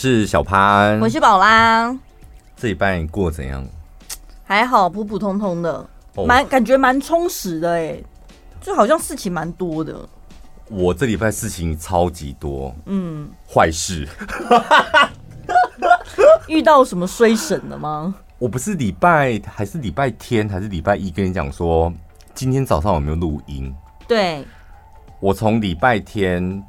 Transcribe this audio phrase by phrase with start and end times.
[0.00, 1.94] 我是小潘，我是宝拉。
[2.56, 3.62] 这礼拜过怎样？
[4.44, 5.86] 还好，普普通通的，
[6.26, 8.02] 蛮、哦、感觉蛮充实的哎，
[8.62, 9.94] 就好像事情蛮多的。
[10.70, 14.08] 我这礼拜事情超级多，嗯，坏事。
[16.48, 18.14] 遇到什么衰神了吗？
[18.38, 21.92] 我不是礼拜还是礼拜天还是礼拜一跟你讲说，
[22.34, 23.70] 今天早上有没有录音？
[24.08, 24.46] 对，
[25.20, 26.64] 我从礼拜天，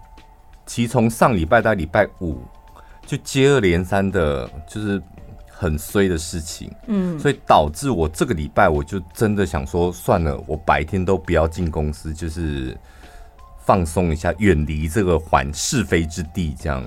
[0.66, 2.38] 其实从上礼拜到礼拜五。
[3.12, 5.02] 就接二连三的，就是
[5.50, 12.74] 很衰的事情，嗯，所以导致我这个礼拜我就真的想说，算了，我白天都不要进公司，就是
[13.66, 16.82] 放松一下，远离这个环是非之地，这样。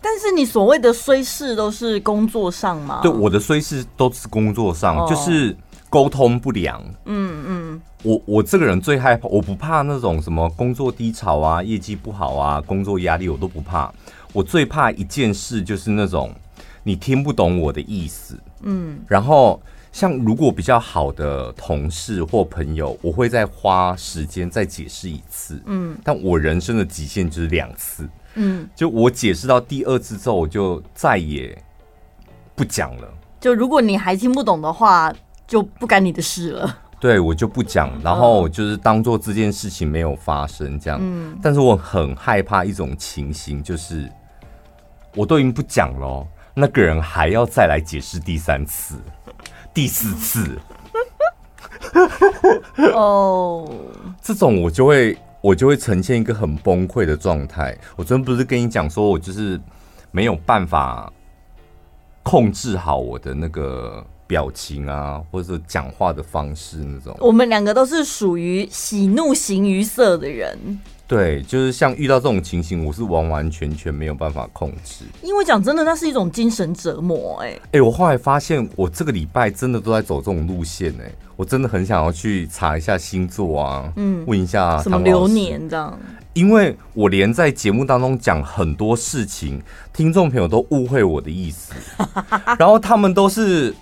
[0.00, 2.98] 但是你所谓的衰事都是工作上吗？
[3.00, 5.56] 对，我的衰事都是工作上，哦、就是
[5.88, 6.82] 沟通不良。
[7.04, 13.94] 嗯嗯，我我这个人最害怕，我不怕那种什么工作低潮啊、业绩不好啊、工作压力，我都不怕。
[14.32, 16.32] 我最怕一件事，就是那种
[16.82, 19.60] 你听不懂我的意思，嗯，然后
[19.92, 31.56] 像如果比较好的同事或朋友，我会再花时间再解释一次，嗯，但我人生的极限就是两次，嗯，就我解释到第二次之后，我就再也
[32.54, 33.14] 不讲了。
[33.38, 35.12] 就如果你还听不懂的话，
[35.46, 36.78] 就不干你的事了。
[36.98, 40.98] 对，我就不讲，然后就是当做这件事情没有发生这样。
[41.02, 44.10] 嗯，但是我很害怕一种情形，就是。
[45.14, 48.96] 我都已经不讲了，那个人还要再来解释第三次、
[49.74, 50.58] 第四次。
[52.94, 53.70] 哦，
[54.22, 57.76] 这种我就会我就会呈现一个很崩溃的状态。
[57.96, 59.60] 我昨天不是跟你讲说，我就是
[60.10, 61.12] 没有办法
[62.22, 67.14] 控制好我的那个表情啊，或者讲话的方式那种。
[67.20, 70.58] 我们两个都是属于喜怒形于色的人。
[71.06, 75.04] 对，就是像遇到这种情形，我是完完全全没有办法控制。
[75.20, 77.48] 因为讲真的，那是一种精神折磨、欸。
[77.48, 81.04] 哎，哎，我后来发现，我这个礼拜真的都在走这种路线、欸。
[81.04, 86.00] 哎，我真的很想要去查一下星座啊，嗯，问一下什么流年这样。
[86.32, 89.60] 因为我连在节目当中讲很多事情，
[89.92, 91.74] 听众朋友都误会我的意思，
[92.58, 93.74] 然后他们都是。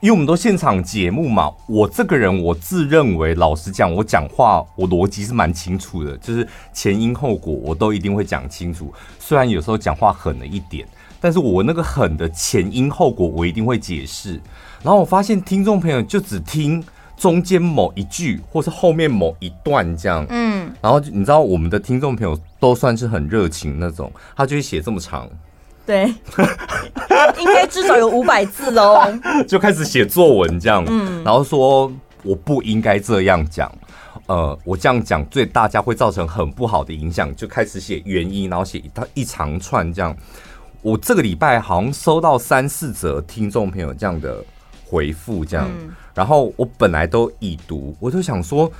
[0.00, 8.90] 因为我们都现场节目嘛，我这个人我自认为，老实讲，我讲话我逻辑是蛮清楚的，就是前因后果我都一定会讲清楚。
[9.18, 10.88] 虽然有时候讲话狠了一点，
[11.20, 14.40] 但是我那个狠的前因后果我一定会解释。
[14.82, 16.82] 然后我发现听众朋友就只听
[17.14, 20.72] 中间某一句，或是后面某一段这样，嗯。
[20.80, 25.28] 然后你知道我们的听众朋友都算是很热情那种，他就会写这么长。
[25.90, 26.04] 对，
[27.40, 29.12] 应该至少有五百字哦。
[29.48, 31.90] 就开始写作文这样，嗯，然后说
[32.22, 33.68] 我不应该这样讲，
[34.26, 40.16] 呃，我这样讲对大家会造成很不好的影响，就开始写原因，然后写一一长串这样。
[40.80, 44.44] 我这个礼拜好像收到三四则听众朋友这样的
[44.86, 45.68] 回复，这样，
[46.14, 48.70] 然后我本来都已读，我就想说。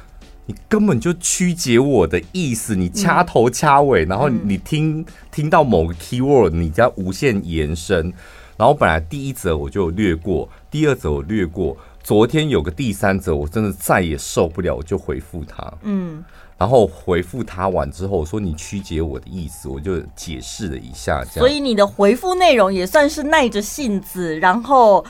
[0.50, 8.12] 你根本就曲解我的意思，你掐头掐尾，嗯、然后你听、嗯、听到某个 keyword，你再无限延伸。
[8.56, 15.72] 然后本来第一则我就略过，第二则我略过，昨天有个第三则，我真的再也受不了，我就回复他。
[15.82, 16.24] 嗯，
[16.58, 21.24] 然后回复他完之后，我说你曲解我的意思，我就解释了一下。
[21.32, 25.06] 这样，所以你的回复内容也算是耐着性子，然后。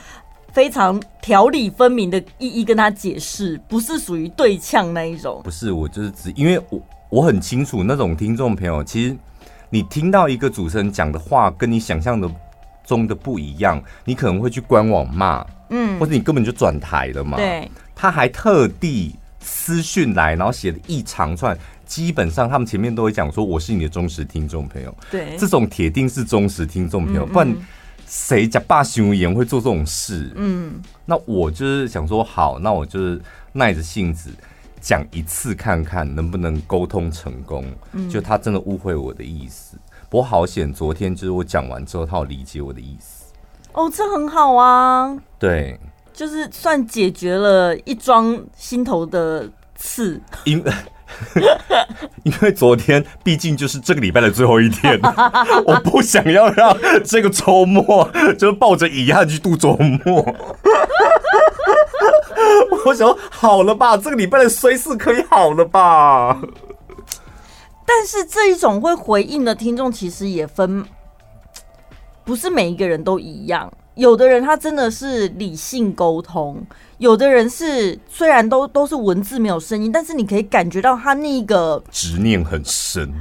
[0.53, 5.41] 非常条理分明的一一跟他解释，不是属于对呛那一种。
[5.43, 9.15] 不是，我就是只，因为我我很清楚那种听众朋友，其实
[9.69, 12.29] 你听到一个主持人讲的话跟你想象的
[12.83, 17.37] 中的不一样，你可能会去官网骂，嗯，或者你根本就转台了嘛。
[17.37, 24.93] 对，他还特地私讯来，然后写了一长串，基本上他们前面都会讲说我是你的忠实听众朋友。
[25.09, 27.55] 对，这种铁定是忠实听众朋友，嗯嗯，不然。
[28.11, 30.33] 谁假霸行言会做这种事？
[30.35, 33.21] 嗯，那我就是想说，好，那我就是
[33.53, 34.29] 耐着性子
[34.81, 37.63] 讲一次，看看能不能沟通成功。
[37.93, 39.77] 嗯，就他真的误会我的意思，
[40.09, 43.31] 不过好险，昨天就是我讲完之后，他有理解我的意思。
[43.71, 45.17] 哦，这很好啊。
[45.39, 45.79] 对，
[46.11, 50.21] 就是算解决了一桩心头的刺。
[50.43, 50.61] 因
[52.23, 54.99] 因为昨天毕竟就是这个礼拜的最后一天，
[55.65, 60.25] 我不想要让这个周末就抱着遗憾去度周末。
[62.85, 66.39] 我想好了吧，这个礼拜的衰事可以好了吧？
[67.85, 70.85] 但是这一种会回应的听众其实也分，
[72.23, 73.71] 不是每一个人都一样。
[73.95, 76.61] 有的人他真的是理性沟通，
[76.97, 83.11] 有的人是虽然都都是文字没有声音，但是你可以感觉到他那个执念很深，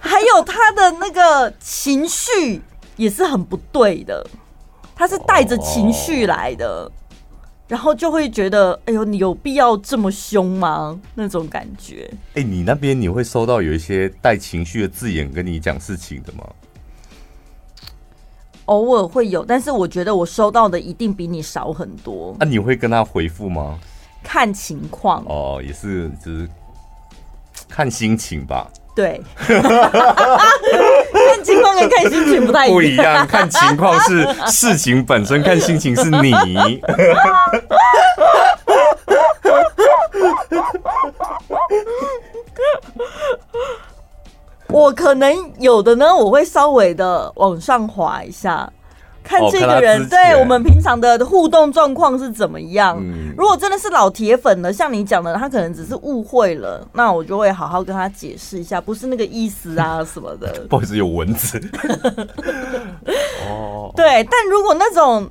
[0.00, 2.60] 还有他的那个情绪
[2.96, 4.26] 也是很不对的，
[4.94, 6.66] 他是带着情绪来的。
[6.66, 6.92] 哦
[7.68, 10.98] 然后就会觉得，哎呦，你有必要这么凶吗？
[11.14, 12.10] 那种感觉。
[12.32, 16.48] 哎，你那边你会收到有一些带情绪的字眼跟你讲事情的吗？
[18.68, 22.36] 偶尔会有，但是我觉得我收到的一定比你少很多。
[22.38, 23.78] 那、啊、你会跟他回复吗？
[24.22, 25.24] 看情况。
[25.26, 26.48] 哦，也是，就是
[27.68, 28.66] 看心情吧。
[28.94, 29.54] 对， 看
[31.44, 32.74] 情况跟看心情不太一样。
[32.76, 36.32] 不一样，看情况是事情本身， 看心情是你。
[44.70, 48.70] 我可能有的呢，我会稍微的往上滑一下。
[49.20, 52.96] 看这个人，哦、对我们平常的互动状况是怎么样？
[52.98, 60.64] 嗯、如果真的是老铁粉了，像你讲的，他可能只是误会了，那我就会好好跟他解释一下，不是那个意思啊 什么的。
[60.70, 61.60] 不好意思，有蚊子。
[63.46, 65.28] 哦，对，但如果那种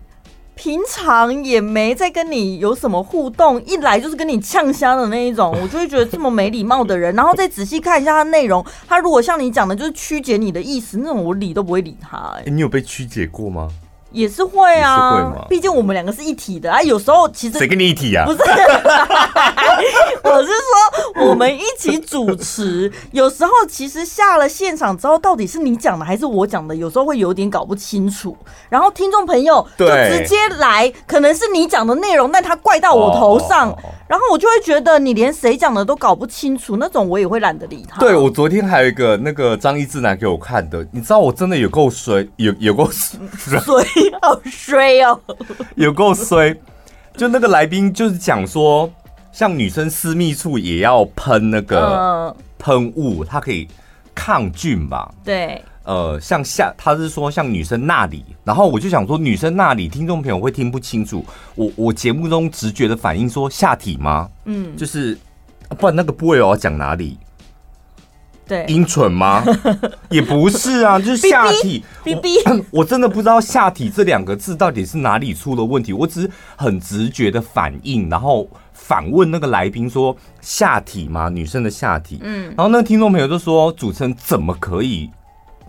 [0.57, 12.43] 平常也没在跟你有什么互动，一来就是跟你呛虾的那一种，我就会觉得这么没礼貌的人，然后再仔细看一下他内容，他如果像你讲的，就是曲解你的意思，那种我理都不会理他、欸。
[12.43, 13.69] 欸，你有被曲解过吗？
[14.17, 16.81] 也是会啊，毕竟我们两个是一体的啊。
[16.81, 18.25] 有时候其实谁跟你一体啊？
[18.25, 18.39] 不是，
[20.23, 22.91] 我是说我们一起主持。
[23.13, 28.35] 有时候其实下了现场之后，到底是你讲的还是我讲的，有时候会有点搞不清楚。
[28.69, 33.77] 然后听众朋友就直接来，可能是你讲的内容，但他怪到我头上。
[34.07, 37.99] 然后我就会觉得你连谁讲的都搞不清楚，那种我也会懒得理他。
[37.99, 43.13] 对，我昨天还有一个那个张一智拿给我看的，你知道我真的有够衰，有有够 衰，
[44.21, 45.19] 好衰哦，
[45.75, 46.55] 有够衰。
[47.15, 48.89] 就那个来宾就是讲说，
[49.31, 53.67] 像女生私密处也要喷那个喷雾，它可以
[54.15, 55.11] 抗菌吧？
[55.23, 55.61] 对。
[55.87, 61.25] 呃，像下，他是说像女生那里，然后我就想说女生那里，听众朋友会听不清楚。
[61.55, 64.29] 我我节目中直觉的反应说下体吗？
[64.43, 65.17] 嗯，就是，
[65.79, 67.17] 不然那个部位我要讲哪里？
[68.45, 69.41] 对，阴唇吗？
[70.11, 71.85] 也不是啊，就是下体。
[72.03, 72.31] B B，
[72.69, 75.93] 我真的不知道下体这两个字到底是哪里出了问题。
[75.93, 81.29] 我只是很直觉的反应，然后反问那个来宾说下体吗？
[81.29, 82.19] 女生的下体。
[82.23, 85.09] 嗯，然后那个听众朋友就说主持人怎么可以？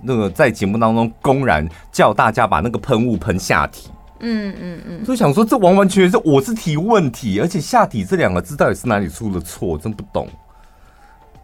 [0.02, 3.88] 那个在节目当中公然叫大家把那个喷雾喷下体，
[4.20, 10.28] 嗯嗯嗯，所以想说这完完全全是我是提问题，而且下体这两个字到底是哪里出了错，真不懂。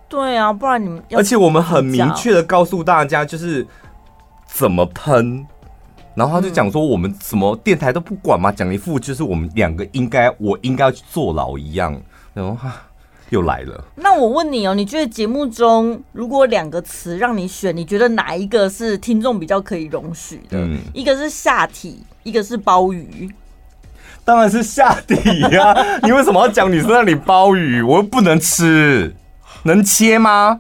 [0.09, 3.67] 对啊，不然你们而且我们很明确的告诉大家就是
[4.47, 5.45] 怎么喷，
[6.15, 12.00] 然后他就讲说我们什么电台都不管嘛，讲一副就是我们两个应该我应该要去坐牢一样，
[12.33, 12.75] 然后哈。
[13.31, 13.85] 又来了。
[13.97, 20.59] 那我问你哦，你觉得节目中如果两个词让你选，你觉得哪一个是听众比较可以容许的？
[20.59, 23.31] 嗯，一个是下体，一个是鲍鱼。
[24.25, 25.99] 当然是下体呀、啊！
[26.03, 27.82] 你为什么要讲女生那里鲍鱼？
[27.82, 29.15] 我又不能吃，
[29.65, 30.59] 能切吗？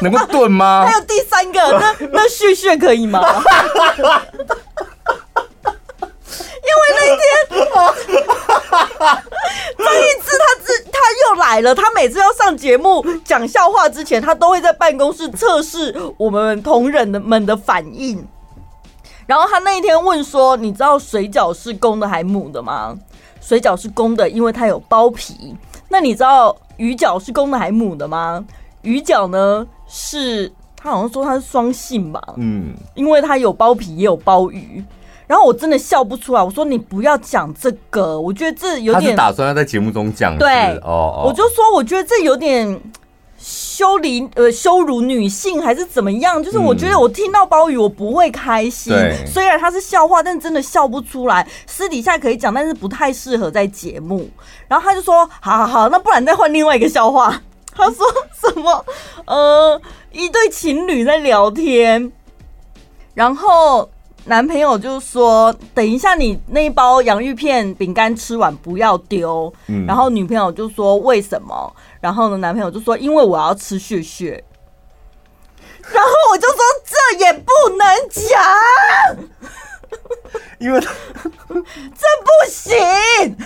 [0.00, 0.84] 能够炖吗？
[0.90, 3.20] 还有第三个，那那血血可以吗？
[6.64, 7.66] 因为那天张
[9.94, 10.98] 一智他自他
[11.28, 18.26] 又来了，他每次要上节目讲笑话之前，他都会在办公室测试我们同仁的们的反应。
[19.26, 22.96] 然后他那一天问说：“你知道水饺是公的还母的吗？”
[23.40, 25.56] 水饺是公的，因为它有包皮。
[25.88, 28.44] 那你知道鱼饺是公的还母的吗？
[28.82, 32.22] 鱼饺呢是他好像说它是双性吧？
[32.36, 34.84] 嗯，因为它有包皮也有包鱼。
[35.32, 39.02] 然后我真的笑不出来，我说你不要讲这个，我觉得这有点。
[39.02, 42.78] 他是打算要在节目中讲，对，哦，我就说我觉得这有点
[43.38, 46.42] 羞离呃羞辱女性还是怎么样？
[46.42, 51.48] 就是我觉得我听到鲍鱼我不会开心，嗯、虽然他是笑话，但真的笑不出来。
[51.66, 54.28] 私底下可以讲，但是不太适合在节目。
[54.68, 57.40] 然后他就说：好好好，那不然再换另外一个笑话。
[57.74, 58.06] 他说
[58.38, 58.84] 什么？
[59.24, 59.80] 呃，
[60.12, 62.12] 一对情侣在聊天，
[63.14, 63.88] 然后。
[64.24, 69.52] 男朋友就说：“等一下，你那一包洋芋片饼干吃完不要丢。”
[69.84, 74.42] 然后女朋友就说：“为什么？”然后呢，男朋友就说：“因为我要吃血血。”
[75.92, 78.22] 然后我就说：“这也不能讲，
[80.60, 80.78] 因为
[81.50, 83.36] 这不行。”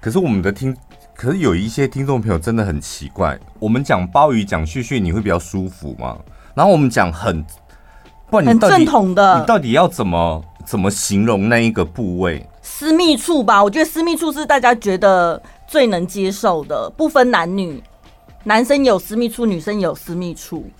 [0.00, 0.74] 可是我们的听，
[1.14, 6.18] 可是有一些听众朋友真的很奇怪，我们讲鲍鱼讲屑屑，你会比较舒服吗？
[6.54, 7.44] 然后我们讲很。
[8.38, 12.46] 很正统的，你到底要怎么怎么形容那一个部位？
[12.62, 17.82] 私密处吧，我觉得私密处是大家觉得最能接受的，不分男女，
[18.44, 20.70] 男生有私密处，女生有私密处，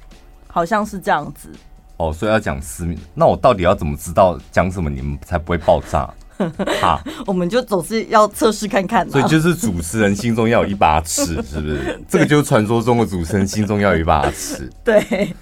[0.46, 1.50] 好像是这样子。
[1.98, 2.98] 哦，所以要讲私密。
[3.14, 6.08] 那我到底要怎么知道讲什么你们才不会爆炸？
[6.80, 9.08] 哈，我们就总是要测试看看。
[9.08, 12.00] 所以就是主持人心中要有一把尺，是不是？
[12.08, 14.68] 这个就是传说中的主持人心中要有一把尺。
[14.82, 15.32] 对，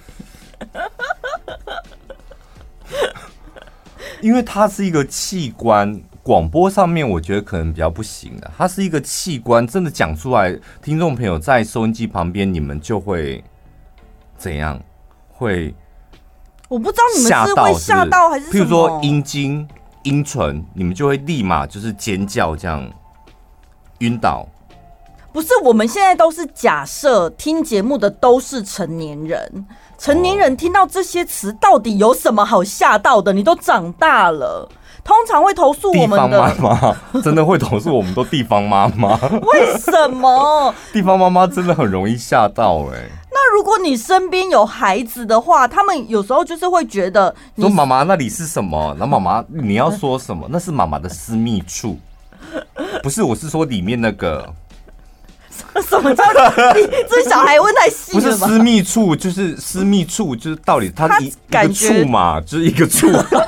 [4.21, 8.51] 因为它是一个器官，广播上面我觉得可能比较不行的。
[8.57, 13.43] 它是一个器官，真的讲出来，听众朋友在收音机旁边，你们就会
[14.37, 14.79] 怎样？
[15.29, 15.73] 会？
[16.69, 18.59] 我不知道你们是会吓到还是什么？
[18.59, 19.67] 譬如说阴茎。
[20.03, 22.91] 阴唇，你们就会立马就是尖叫，这样
[23.99, 24.47] 晕倒。
[25.31, 29.63] 不是，我们现在都是假设听节目的都是成年人，
[30.01, 33.31] 成年人听到这些词，到底有什么好吓到的？
[33.31, 34.67] 你都长大了，
[35.03, 39.15] 通常会投诉我们的地方妈妈， 真的会投诉我们都地方妈妈？
[39.43, 40.73] 为什么？
[40.91, 43.11] 地方妈妈真的很容易吓到哎、欸。
[43.29, 48.95] 那如果你身边有孩子的话，他们有时候就是会觉得说妈妈那里是什么？
[48.97, 50.47] 那妈妈你要说什么？
[50.49, 51.99] 那是妈妈的私密处，
[53.03, 54.51] 不是，我是说里面那个。
[55.87, 56.23] 什么叫
[56.75, 58.19] 你这小孩问太细了？
[58.19, 63.45] 不是私密处，就是私密处，就是到底他一他一个处嘛，就是一个处 他。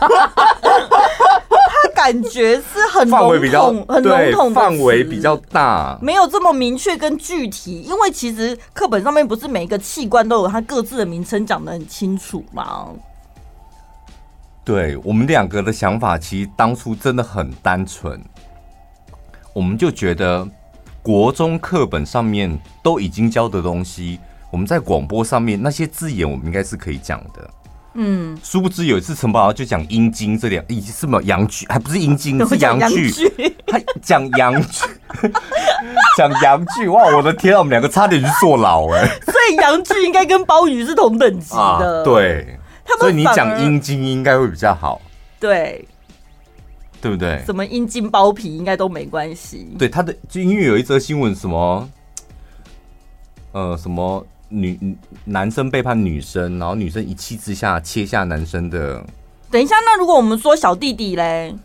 [1.96, 7.82] 感觉是很笼统，很笼统，范围比较大，没有这么明确跟具体。
[7.82, 12.88] 因为其实课本上面不是每一个器官都有它各自的名称讲得很清楚吗？
[14.66, 18.22] 对，我们两个的想法，其实当初真的很单纯，
[19.54, 20.46] 我们就觉得
[21.04, 24.20] 国中课本上面都已经教的东西，
[24.50, 27.50] 我们在广播上面那些字眼，我们应该是可以讲的。
[27.96, 33.12] 嗯，殊不知有一次陈宝就讲阴茎这两，已经是没有阳具，还不是阴茎， 是阳具。
[33.68, 34.88] 他讲阳具，
[36.18, 37.16] 讲阳具，哇！
[37.16, 39.06] 我的天啊，我们两个差点去坐牢哎。
[39.26, 42.58] 所以阳具应该跟包鱼是同等级的，啊、对。
[43.00, 45.02] 所以你讲阴茎应该会比较好，
[45.40, 45.88] 对，
[47.04, 47.44] 对不对？
[47.46, 49.76] 什么阴茎包皮应该都没关系。
[49.78, 51.90] 对，他的就因为有一则新闻，什么，
[53.52, 54.26] 呃，什么。
[54.56, 54.96] 女
[55.26, 59.04] 男生背叛女生，然后女生一气之下切下男生的。
[59.50, 61.56] 等一下，那如果我们说小弟弟嘞？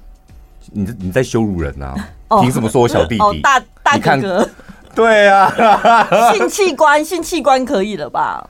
[0.72, 2.08] 你你在羞辱人呐、啊？
[2.40, 3.20] 凭、oh, 什么说我小弟弟？
[3.22, 4.50] 哦，大大哥哥。
[4.94, 5.52] 对啊，
[6.32, 8.48] 性器官，性器官可以了吧？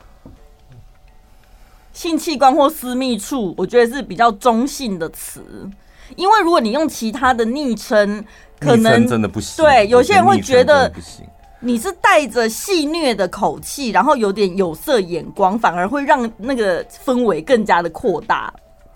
[1.93, 5.69] 性器官或私密处，我觉得是比较中性的词，
[6.17, 8.25] 因为如果你用其他的昵称，
[8.59, 9.65] 可能真的不行。
[9.65, 11.27] 对，有些人会觉得不行。
[11.61, 18.53] 你是带着戏谑的口气，然后有点有色眼光，反而会让那个氛围更加的扩大。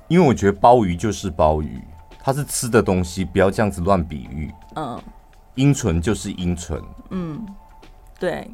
[0.06, 1.80] 因为我觉得鲍鱼就是鲍鱼，
[2.22, 4.48] 它是吃的东西，不要这样子乱比喻。
[4.76, 5.00] 嗯，
[5.56, 6.80] 阴唇就是阴唇。
[7.10, 7.44] 嗯，
[8.20, 8.48] 对，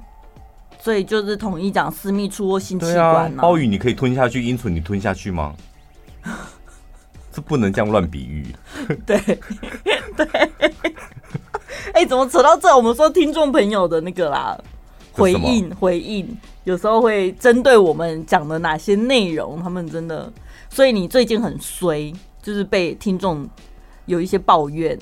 [0.80, 3.30] 所以就是统一讲私密处或性器官。
[3.36, 5.54] 鲍鱼你可以吞下去，阴唇你吞下去吗？
[7.38, 8.45] 这不能这样乱比喻。
[9.07, 9.16] 对，
[10.16, 10.26] 对。
[11.95, 12.75] 哎、欸，怎么扯到这？
[12.76, 14.59] 我们说听众朋友的那个啦，
[15.12, 20.30] 回应回应，有时候会针对我们讲的哪些内容，他们真的，
[20.68, 23.49] 所以你最近很衰，就是被听众
[24.07, 24.99] 有一些抱怨。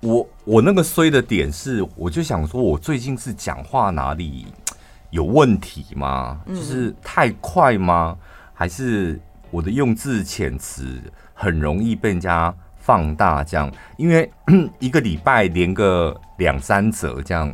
[0.00, 4.46] 我我那个衰的点是，我就想说，我最近是讲话哪里
[5.10, 6.40] 有问题吗？
[6.48, 8.16] 就是太快吗？
[8.54, 9.20] 还是
[9.50, 11.00] 我的用字遣词
[11.42, 12.54] 很容易被人家？
[12.84, 14.28] 放大这样，因为
[14.80, 17.46] 一个礼拜连个两三折这样，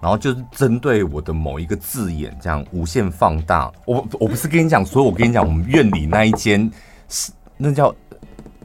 [0.00, 3.68] 然后就是针对我的某一个字眼这样无限放大。
[3.86, 6.70] 我我不是跟你讲，所以我跟你讲，我们院里那一间
[7.08, 7.92] 是那叫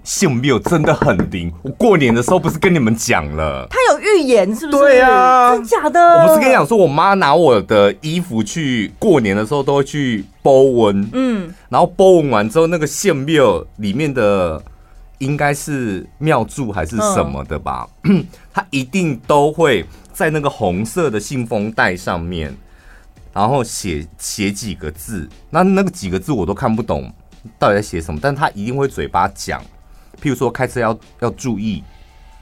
[0.04, 1.52] 性病真的很灵。
[1.64, 4.84] 我过年的时候不是跟你们讲了，他预言是不是？
[4.84, 6.00] 对啊，真假的？
[6.22, 13.44] 我不是跟你讲说，我妈拿我的衣服去过年的时候都会去包温，嗯，然后包纹完之后，那个性病
[13.78, 14.62] 里面的。
[15.20, 17.88] 应该是庙祝还是什么的吧？
[18.04, 22.54] 嗯、 他一定都会在那个红色的信封袋上面，
[23.32, 25.28] 然后写写几个字。
[25.50, 27.10] 那那个几个字我都看不懂，
[27.58, 28.20] 到底在写什么？
[28.22, 29.62] 但他一定会嘴巴讲，
[30.22, 31.82] 譬如说开车要要注意，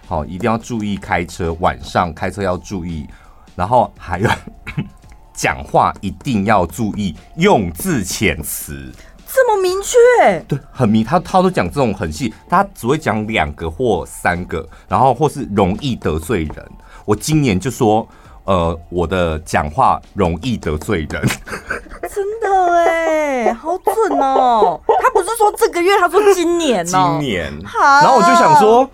[0.08, 3.08] 好，一定要注意开车，晚上开车要注意，
[3.56, 4.30] 然后还有
[5.34, 8.92] 讲话一定要注意用字遣词。
[9.36, 10.40] 这么明确？
[10.48, 11.04] 对，很明。
[11.04, 16.72] 他他都讲这种很细，他只会讲两个或三个，然后或是容易得罪人。
[17.04, 18.08] 我今年就说，
[18.44, 21.22] 呃，我的讲话容易得罪人。
[22.14, 24.80] 真的哎，好准哦！
[25.02, 27.18] 他不是说这个月，他说今年哦。
[27.18, 27.52] 今年。
[27.74, 28.88] 然后我就想说，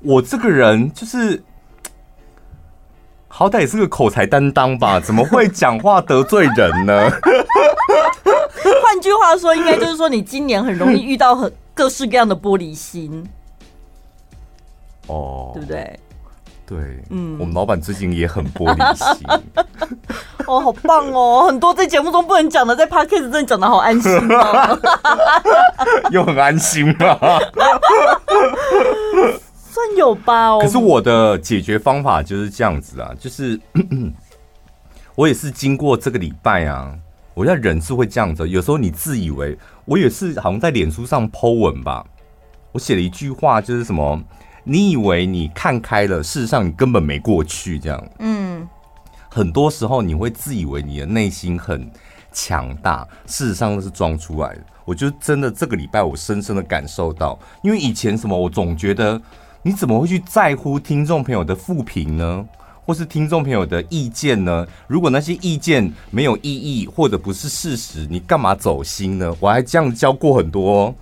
[0.00, 1.42] 我这个人就是，
[3.28, 4.98] 好歹也是个口才担当吧？
[5.04, 7.10] 怎么会讲话得罪人呢？
[8.82, 13.24] 换句话说，应该就是说你今年很容易遇到很各式各样的玻璃心。
[15.06, 16.00] 哦，对不对？
[16.66, 16.78] 对，
[17.08, 19.26] 嗯，我们老板最近也很玻璃心。
[20.46, 21.44] 哦，好棒哦！
[21.46, 24.78] 很多在节目中不能讲的，在 Podcast 真的讲的好安心哦。
[26.10, 27.18] 又很安心吗？
[29.78, 30.48] 算有吧。
[30.48, 30.58] 哦。
[30.60, 33.58] 可是我的解决方法就是这样子啊，就是
[35.14, 36.92] 我也是经过这个礼拜啊，
[37.34, 38.48] 我要人是会这样子。
[38.48, 42.04] 有时候你自以为，我也是好像在脸书上 po 文吧，
[42.72, 44.20] 我写了一句话，就是什么。
[44.64, 47.78] 你以为你看开了，事实上你根本没过去。
[47.78, 48.68] 这样，嗯，
[49.30, 51.90] 很多时候你会自以为你的内心很
[52.32, 54.60] 强大，事实上都是装出来的。
[54.84, 59.20] 我就真的这个礼拜，我深深的感受到，因为以前什么，我总觉得
[59.68, 62.42] 你怎么会去在乎听众朋友的复评呢，
[62.86, 64.66] 或是听众朋友的意见呢？
[64.86, 69.30] 如果那些意见没有意义，或者不是事实，你干嘛走心呢？
[69.38, 70.94] 我还这样教过很多。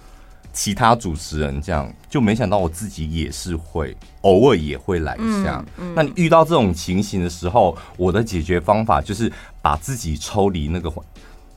[0.53, 5.65] 其他主持人这样，就没想到我自己也是会偶尔也会来一下。
[5.77, 9.33] 嗯嗯、那你遇到这种情形的时候，我的解决方法就是
[9.63, 11.07] 把自己抽离那个环，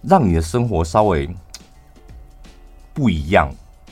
[0.04, 1.28] 让你的生活稍微
[2.94, 3.50] 不一样。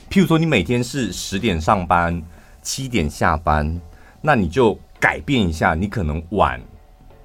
[0.08, 2.22] 譬如说，你每天是十点上班，
[2.68, 3.80] 七点下班，
[4.20, 6.60] 那你就改变一下，你可能晚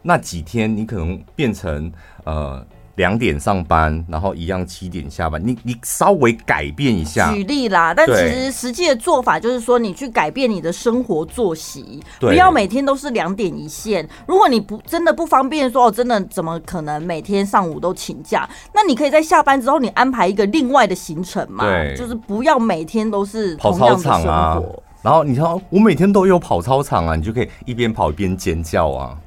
[0.01, 1.91] 那几天，你可能变成
[2.23, 2.65] 呃。
[2.95, 5.41] 两点上班，然后一样七点下班。
[5.43, 7.91] 你你稍微改变一下，举例啦。
[7.91, 14.07] 但其实实际的做法就是说，你去改变你的生活作息，不要每天都是两点一线。
[14.27, 18.47] 如果你不真的不方便说，哦，真的怎么可能每天上午都请假？
[18.75, 21.65] 那你可以在下班之后，你安排一个另外的行程嘛。
[21.65, 24.09] 对，就是不要每天都是同样的生活。
[24.11, 24.61] 跑操场啊。
[25.03, 29.17] 然后你说我每天都有跑操场啊，你就可以一边跑一边尖叫啊。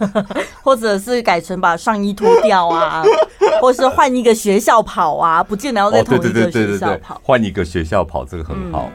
[0.62, 3.02] 或者是改成把上衣脱掉啊，
[3.62, 8.90] 或是换一个学校跑啊，不见得要在同一个学校跑，换一个学校跑，这个很好。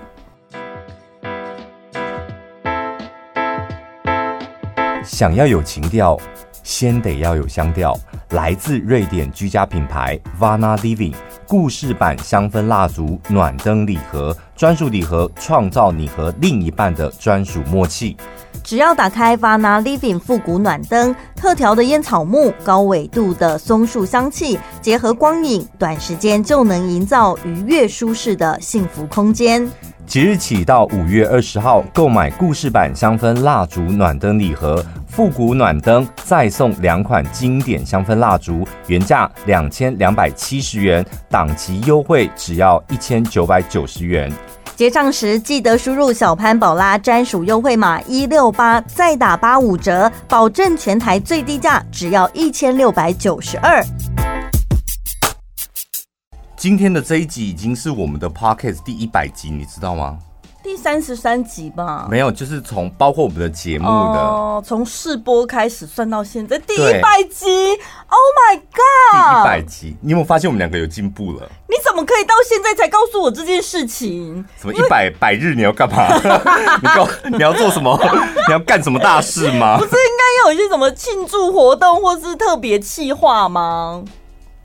[5.04, 6.16] 想要有情调，
[6.64, 7.96] 先得要有香调。
[8.30, 11.14] 来自瑞典居家品牌 Vana Living
[11.48, 18.18] 故事版香氛蜡烛暖灯礼盒，专属礼盒，创造你和另一半的专属默契。
[18.64, 29.70] 只要打开 Vana Living 复古暖灯，特调的烟草木、高纬度的松树香气，结合光影，短时间就能营造愉悦舒适的幸福空间。
[30.06, 44.32] 即日起到五月二十号，购买故事版香氛蜡烛暖灯礼盒、复古暖灯，再送两款经典香氛蜡烛，原价两千两百七十元，档期优惠只要一千九百九十元。
[44.76, 53.84] 结账时记得输入小潘宝拉专属优惠码一六八，再打八五折，保证全台最低价只要一千六百九十二。
[56.64, 60.18] 今天的这一集已经是我们的 Podcast 第一百集，你知道吗？
[60.64, 62.08] 第三十三集吧？
[62.10, 67.48] 没有，就是从包括我们的节目的，哦，从试播开始算到现在第一百集
[68.08, 69.12] ，Oh my God！
[69.12, 71.46] 第一百集，你有没有发现我们两个有进步了？
[71.68, 74.46] 你怎么可以到现在才告诉我这件事情？
[74.58, 76.08] 什么一百百日你要干嘛？
[76.82, 78.00] 你告你要做什么？
[78.48, 79.76] 你要干什么大事吗？
[79.78, 84.02] 不是应该有一些什么庆祝活动或是特别企划吗？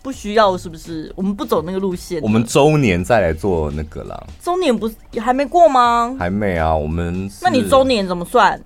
[0.08, 1.12] 不需要是不是？
[1.14, 2.22] 我们不走那个路线。
[2.22, 4.26] 我们周年再来做那个啦。
[4.40, 6.16] 周年不是还没过吗？
[6.18, 7.30] 还没啊，我们。
[7.42, 8.58] 那你周年怎么算？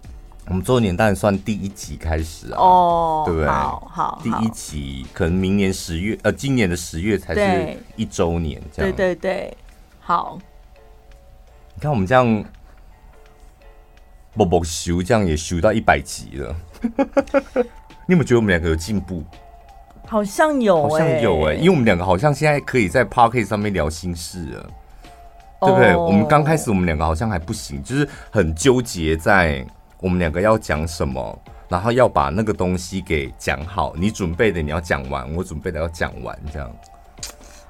[0.47, 2.59] 我们周年当然算第一集开始啊。
[2.59, 3.49] 哦，对不对？
[3.49, 4.21] 好好。
[4.23, 8.93] 第一集可能明年十月，呃，今年的十月才是一周年，这样。
[8.93, 9.57] 对对对，
[9.99, 10.39] 好。
[11.75, 12.25] 你看我们这样，
[14.35, 16.55] 默默修，这样也修到一百集了。
[18.07, 19.25] 你有没有觉得我们两个有进步？
[20.13, 24.71] 好像有、欸，好像有哎、欸，因为我们两个好像现在可以在 Podcast 上面聊心事了，
[25.63, 26.09] 对不对？Oh.
[26.09, 29.67] 我们刚开始我们两个好像还不行，就是很纠结在
[30.01, 33.95] 我们两个要讲什么，然后要把那个东西给讲好。
[33.97, 36.71] 你准备的你要讲完，我准备的要讲完，这样。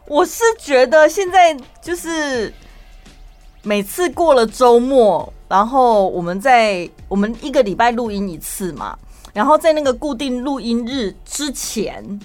[0.08, 2.52] 我是觉得现在就是
[3.62, 8.98] 每次过了周末，然后我们在我们一个礼拜录音一次嘛。
[9.32, 12.20] 然后在那个固定录音日之前，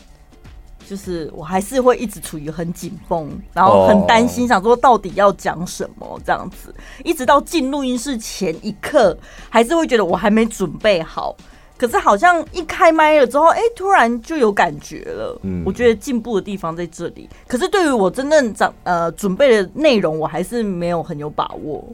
[0.85, 9.17] 就是我还是会一直处于很紧绷，然后很担心，想说到底要讲什么这样子，一直到进录音室前一刻，
[9.49, 11.35] 还是会觉得我还没准备好。
[11.77, 15.39] 可是好像一开麦了之后，哎，突然就有感觉了。
[15.43, 17.29] 嗯，我觉得进步的地方在这里。
[17.47, 21.85] 可是对于我真正长呃准备的内容，我还是没有很有把握。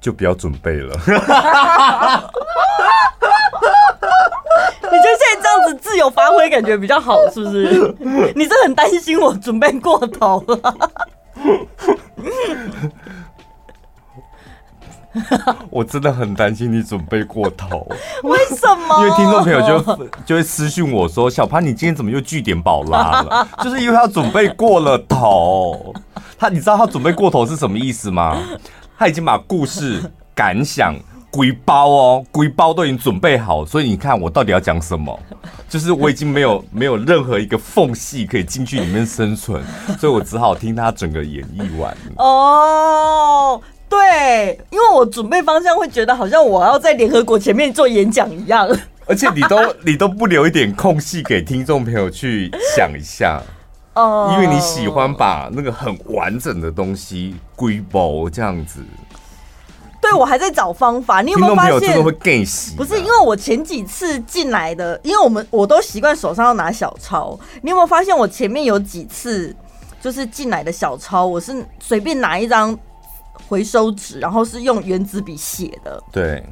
[0.00, 0.98] 就不要准备了。
[5.98, 7.94] 由发挥感觉比较好，是不是？
[8.34, 10.74] 你是很担心我准备过头了？
[15.70, 17.86] 我真的很担心你准备过头。
[18.24, 18.98] 为什么？
[18.98, 19.80] 因为听众朋友就
[20.26, 25.94] 就会私讯我说：“小潘，你今天怎么又据点宝拉了？” 就是因为他准备过了头。
[26.36, 28.36] 他，你知道他准备过头是什么意思吗？
[28.98, 30.02] 他已经把故事、
[30.34, 30.96] 感想、
[31.34, 35.18] 归包哦，归包都已经准备好，所以你看我到底要讲什么？
[35.68, 39.60] 就是我已经没有没有任何一个缝隙可以进去里面生存，
[39.98, 41.92] 所以我只好听他整个演绎完。
[42.18, 43.60] 哦。
[43.88, 48.68] 对，因为我准备方向会觉得好像我要在联合国前面做演讲一样，
[49.06, 53.42] 而且你都你都不留一点空隙给听众朋友去想一下
[53.94, 58.80] 哦，因为你喜欢把那个很完整的东西归包这样子。
[60.04, 61.80] 对，我还在找方法，你有没有发现？
[61.80, 62.76] 真的会更喜？
[62.76, 69.54] 不是，因为我前几次进来的，因为我们我都习惯手上要拿小抄，你有没有发现我前面有几次
[70.00, 72.78] 就是进来的小抄，我是随便拿一张。
[73.46, 76.42] 回收纸，然后是用原子笔写的，对，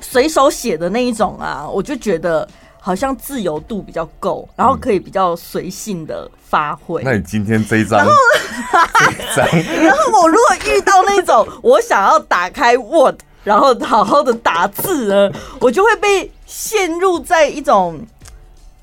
[0.00, 2.48] 随手写的那一种啊，我就觉得
[2.86, 7.02] 好像自由度比较够，然后可以比较随性的发挥。
[7.02, 8.12] 那你今天这一张，然后，
[9.82, 17.98] 然后我如果遇到那种我想要打开 Word，然后好好的打字呢，我就会被陷入在一种。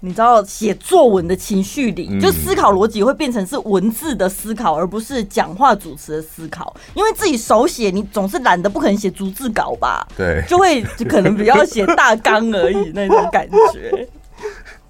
[0.04, 6.76] 你知道写作文的情绪里，就思考逻辑会变成是文字的思考，而不是讲话主持的思考。
[6.96, 10.08] 因为自己手写，你总是懒得不可能写逐字稿吧？
[10.18, 14.08] 对，就会就可能比较写大纲而已那种感觉。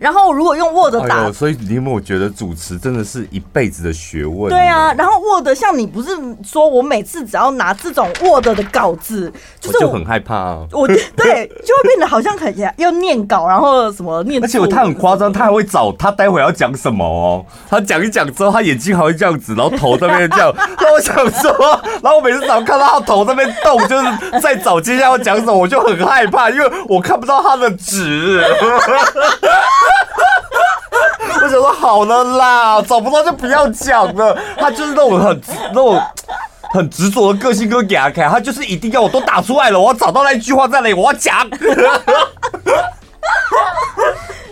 [0.00, 4.50] 然后如果用 Word 打，哎，所以你有没有觉得主持真的是一辈子的学问？
[4.50, 6.10] 对啊，然后 Word 像你不是
[6.44, 10.66] 说我每次只要拿这种 Word 的稿子，就是就很害怕啊。
[10.72, 10.94] 我 对，
[11.64, 17.44] 就会变得好像很要念稿，然后什么念，而且他很夸张，他还会找他待会要讲什么哦。
[17.68, 20.52] 他讲一讲之后，他眼睛还会这样子，然后头在那边这样。
[20.78, 21.52] 那我想说，
[22.02, 28.42] 然后我每次早上看到他头在那边动，就是在找接下来要讲什么，我就很害怕，因为我看不到他的纸。
[31.46, 34.36] 我想说好了啦，找不到就不要讲了。
[34.56, 36.02] 他就是那种很那种
[36.70, 41.48] 很执着的个性，跟给他看，他就是一定要我都打出来了，我要找到那一句话在哪里，我要讲。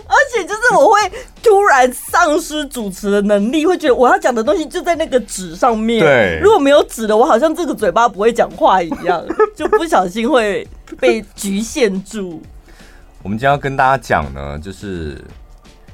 [0.07, 1.11] 而且就是我会
[1.43, 5.99] 突然丧失主持的能力，会觉得我要讲的东西就在那个纸上面。
[5.99, 9.21] 对，如果没有纸的，我好像这个嘴巴不会讲话一样，
[9.53, 10.65] 就不小心会
[10.97, 12.41] 被局限住。
[13.21, 15.21] 我们今天要跟大家讲呢，就是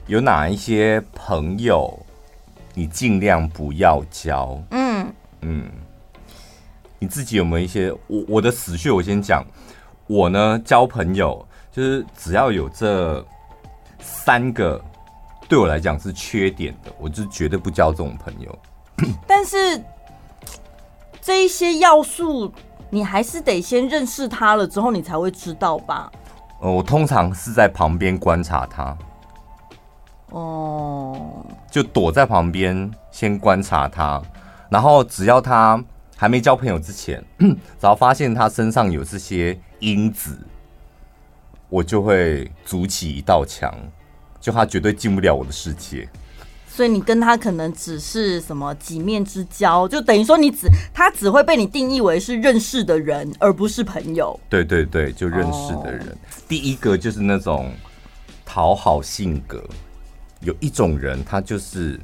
[0.07, 1.97] 有哪一些朋友，
[2.73, 4.61] 你尽量不要交。
[4.71, 5.69] 嗯嗯，
[6.99, 7.91] 你自己有没有一些？
[8.07, 9.45] 我我的死穴，我先讲。
[10.07, 13.25] 我呢，交朋友就是只要有这
[13.99, 14.83] 三个
[15.47, 18.59] 对我来讲是缺点的，我就绝对不交这种朋友。
[19.25, 19.81] 但是
[21.21, 22.51] 这一些要素，
[22.89, 26.11] 你还是得先认识他了之后，你才会知道吧。
[26.59, 28.95] 呃，我通常是在旁边观察他，
[30.31, 34.21] 哦，就躲在旁边先观察他，
[34.69, 35.81] 然后只要他
[36.17, 40.37] 还没交朋友之前， 只要发现他身上有这些因子，
[41.69, 43.73] 我就会筑起一道墙，
[44.39, 46.07] 就他绝对进不了我的世界。
[46.73, 54.39] 所以你跟他可能只是什么几面之交，就等于说你只他只会被你定义为是认识的人，而不是朋友。
[54.47, 56.17] 对对对，就认识的人。
[56.47, 57.69] 第一个就是那种
[58.45, 59.61] 讨好性格，
[60.41, 61.99] 有一种人他就是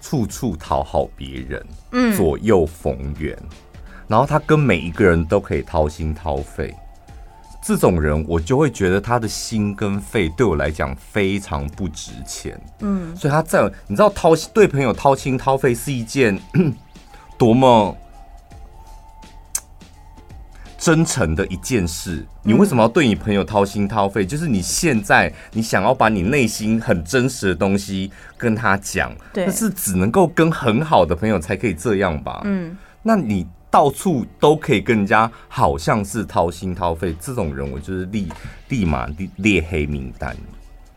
[0.00, 3.36] 处处讨好别人，嗯，左右逢源，
[4.06, 6.74] 然后他跟每一个人都可以掏心掏肺。
[7.66, 12.60] 这种人，我就会觉得他的心跟肺对我来讲非常不值钱。
[12.80, 16.38] 嗯，所以他在你知道掏对朋友掏心掏肺是一件
[17.38, 17.96] 多么
[20.84, 22.22] 真诚的一件事。
[22.42, 24.26] 你为什么要对你朋友掏心掏肺？
[24.26, 32.42] 就是你现在你想要把你内心很真实的东西跟他讲，但是只能够跟很好的朋友才可以这样吧？
[32.44, 33.46] 嗯，那你。
[33.70, 38.28] 到处都可以跟人家好像是掏心掏肺，这种人我就是立
[38.68, 40.36] 立马列列黑名单。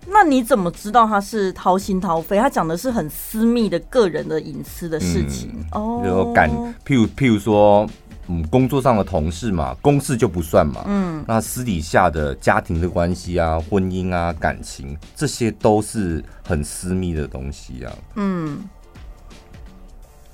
[0.05, 2.37] 那你怎么知道他是掏心掏肺？
[2.37, 6.01] 他讲的是很私密的个人的隐私的事情哦。
[6.03, 6.47] 比如说感，
[6.85, 7.89] 譬如譬如说，
[8.27, 10.83] 嗯，工作上的同事嘛，公事就不算嘛。
[10.87, 17.93] 嗯，那私底下的家庭的关系啊、婚姻啊、感情，这些都是很私密的东西啊。
[18.15, 18.59] 嗯，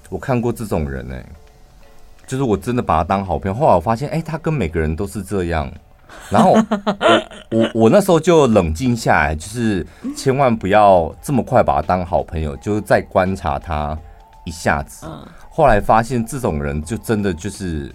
[0.10, 1.26] 我看过这种人哎、欸。
[2.26, 5.70] 就是我真的把他当好朋友，后来我发现，哎、欸，他跟每个人都是这样。
[6.30, 6.62] 然后我
[7.52, 13.96] 我我那时候就冷静下来，就是千万不要这么快把他当好朋友，就是再观察他
[14.46, 15.06] 一下子。
[15.50, 17.94] 后来发现这种人就真的就是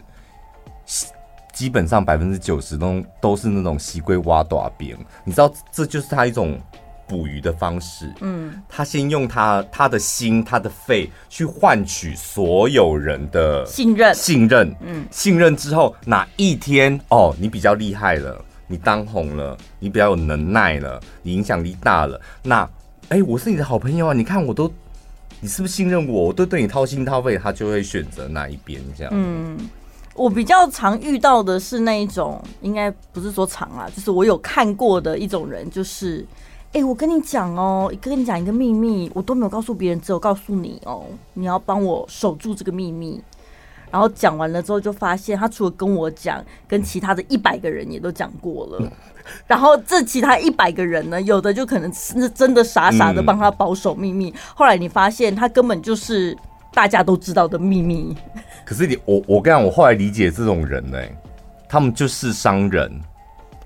[1.52, 6.58] 基本上百分之九十都都是那种西龟挖大边，你知道这就是他一种
[7.06, 8.12] 捕鱼的方式。
[8.20, 14.74] 嗯，他先用他他的心、他的肺去换取所有人的信任，信任。
[14.80, 18.44] 嗯，信任之后哪一天哦，你比较厉害了。
[18.70, 22.60] 你当红了，你比较有能耐了，你影响力大了，那
[23.08, 24.12] 哎、欸，我是你的好朋友啊！
[24.12, 24.70] 你看我都，
[25.40, 26.24] 你是不是信任我？
[26.24, 29.12] 我都对你掏心掏肺，他就会选择那一边这样。
[29.14, 29.56] 嗯，
[30.14, 36.26] 我比较常遇到的是那一种，应该不是说常啊，就是我有看过的一种人，就是
[36.72, 43.20] 哎、我跟你讲哦，跟你讲一个秘密，我都没有告诉别人，只有告诉你哦，你要帮我守住这个秘密。
[43.90, 48.92] 然后讲完了之后，就发现他除了跟我讲，跟其他的一百个人也都讲过了。
[49.46, 54.32] 然后这其他一百个人呢，有的就可能是真的傻傻的帮他保守秘密。
[54.54, 56.36] 后来你发现他根本就是
[56.72, 58.16] 大家都知道的秘密。
[58.64, 60.98] 可是你我我跟你讲，我后来理解这种人呢，
[61.68, 62.90] 他们就是商人，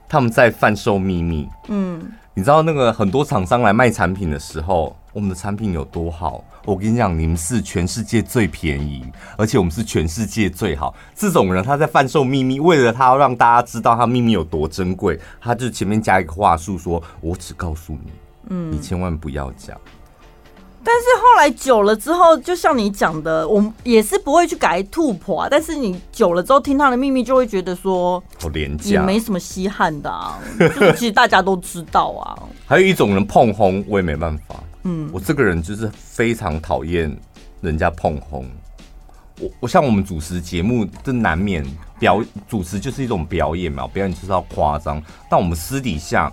[0.09, 1.49] 他们在贩售秘密。
[1.69, 6.43] 嗯，你知道那个很多厂商来卖产品的时候，我们的产品有多好？
[6.65, 9.05] 我跟你讲，你们是全世界最便宜，
[9.37, 10.95] 而且我们是全世界最好。
[11.15, 18.13] 这种人他在贩售秘密，为了他要让大家知道他秘密有多珍贵，他就前面加一个话术，说我只告诉你，
[18.51, 19.77] 嗯，你千万不要讲。
[20.85, 25.49] 但是后来久了之后，就像你讲的，我们也是不会去改吐婆啊。
[25.51, 30.41] 但是你久了之后听他的秘密，就会觉得说好廉价，也没什么稀罕的啊。
[30.59, 32.39] 就是其实大家都知道啊。
[32.67, 34.57] 还有一种人碰红，我也没办法。
[34.85, 37.15] 嗯，我这个人就是非常讨厌
[37.61, 38.47] 人家碰红。
[39.41, 41.65] 我我像我们主持节目，这难免
[41.99, 45.03] 表主持就是一种表演嘛，表演就是要夸张。
[45.31, 46.33] 但我们私底下，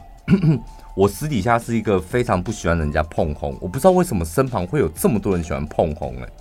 [0.95, 3.57] 我私底下是一个非常不喜欢人家碰红。
[3.61, 6.33] 我不知道为什么身旁会有这么多人喜欢碰红哎、欸。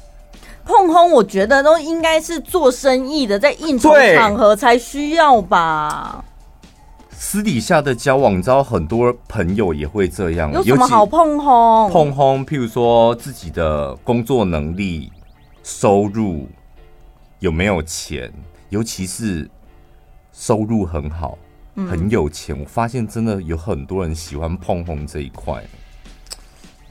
[0.64, 6.23] 碰红，我觉得都应该是做生意的，在应酬场合才需要吧。
[7.20, 10.52] 私底下的交往，你知道很多朋友也会这样。
[10.52, 11.90] 有什么好碰轰？
[11.90, 15.11] 碰轰，譬如说自己的工作能力、
[15.64, 16.46] 收入
[17.40, 18.33] 有没有钱，
[18.68, 19.50] 尤其是
[20.33, 21.37] 收入很好、
[21.74, 22.57] 很有钱。
[22.57, 25.61] 嗯、我发现真的有很多人喜欢碰轰这一块。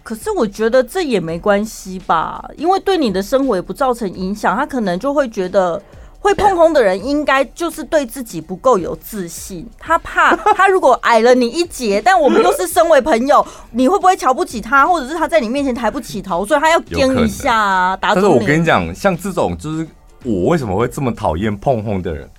[0.04, 4.54] 可是我觉得这也没关系吧，因为对你的生活也不造成影响。
[4.58, 5.82] 他可能就会觉得。
[6.20, 18.14] 会碰红的人应该就是对自己不够有自信，他怕他如果矮了你一截，但我们又是身为朋友，你会不会瞧不起他，或者是他在你面前抬不起头，所以他要跟一下啊，打。
[18.14, 19.88] 但是我跟你讲，像这种就是
[20.24, 22.30] 我为什么会这么讨厌碰碰的人，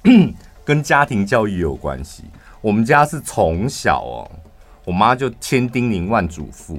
[0.65, 2.25] 跟家庭教育有关系。
[2.61, 4.31] 我们家是从小哦，
[4.85, 6.79] 我妈就千叮咛万嘱咐，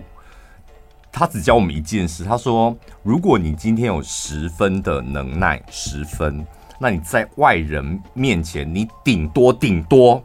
[1.12, 6.46] 她只教我们一件事，她说：如果你今天有十分的能耐，十分。
[6.80, 10.24] 那你在外人面前，你顶多顶多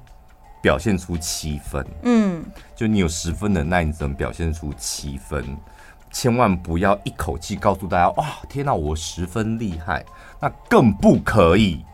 [0.63, 2.45] 表现出七分，嗯，
[2.77, 5.45] 就你有十分的，那你怎么表现出七分，
[6.11, 10.05] 千万不要一口气告诉大家，哇，天哪，我十分厉害，
[10.41, 11.85] 那更不可以，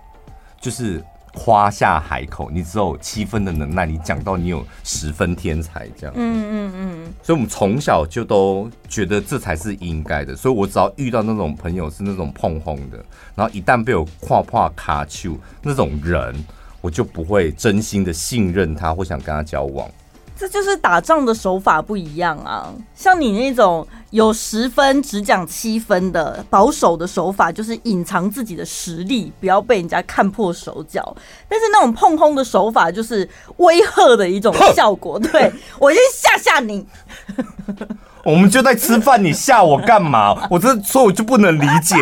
[0.61, 1.05] 就是。
[1.33, 6.15] 夸下海口，你只有七分的能耐，你讲到你有十分天才这样。
[6.17, 7.15] 嗯嗯嗯。
[7.23, 10.35] 所以，我们从小就都觉得这才是应该的。
[10.35, 16.35] 所以我只要遇到那种朋友是那种碰碰的，然后一旦被我夸夸卡丘那种人，
[16.81, 19.89] 我就不会真心的信任他或想跟他交往。
[20.41, 22.73] 这就是打仗的手法不一样啊！
[22.95, 31.15] 像你那种有十分只讲七分的保守的手法，就是隐藏自己的实力，不要被人家看破手脚。
[31.47, 35.19] 但是那种碰轰的手法，就是威吓的一种效果。
[35.19, 36.87] 对，我先吓吓你。
[38.25, 40.47] 我们就在吃饭，你吓我干嘛？
[40.51, 41.97] 我这所以我就不能理解。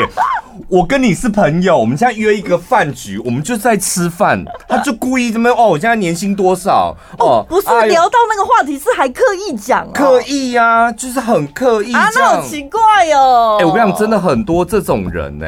[0.68, 6.94] 我跟你是朋友，我们现在约一个饭局，我们就在吃饭，他就故意这么哦，我现在年薪多少？
[7.18, 12.80] 哦，不是聊到那个话题，是还刻意讲，刻意呀，就是很刻意啊，那好奇怪
[13.12, 13.58] 哦。
[13.60, 15.46] 哎，我跟你讲，真的很多这种人呢。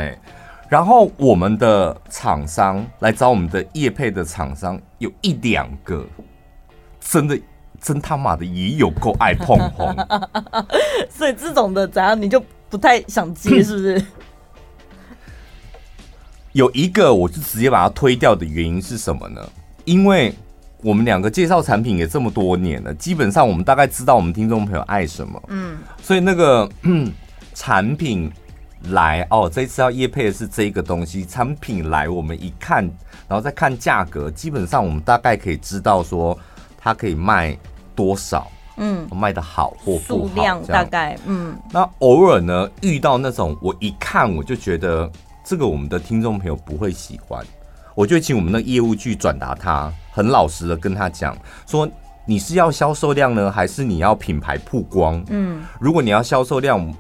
[0.69, 6.07] 然后我们的厂商来找我们的业配的厂商有一两个，
[7.01, 7.37] 真的。
[7.81, 9.95] 真他妈的也有够爱碰红，
[11.09, 14.05] 所以这种的怎样你就不太想接，是不是？
[16.53, 19.41] 有一个我就直接把它推掉的原因是什么呢？
[19.87, 20.35] 因为
[20.83, 26.69] 我们两个介绍产品也这么多年了，基本上我们大概知道我们听众朋友爱什么，嗯，所以那个
[27.55, 28.31] 产品
[28.91, 32.85] 来哦，这次要业配的是这个东西，产品来我们一看，
[33.27, 36.39] 然后再看价格，基本上我们大概可以知道说。
[36.83, 37.55] 它可以卖
[38.01, 41.55] 多少，嗯，卖的好或不好，数量大概，嗯。
[41.71, 45.11] 那偶尔呢，遇到那种我一看我就觉得
[45.45, 47.45] 这个我们的听众朋友不会喜欢，
[47.95, 51.37] 我就请我们的业务去转达他，很老实的跟他讲
[51.67, 51.87] 说，
[52.25, 55.23] 你是要销售量呢，还是你要品牌曝光？
[55.29, 56.91] 嗯，如果你要销售量。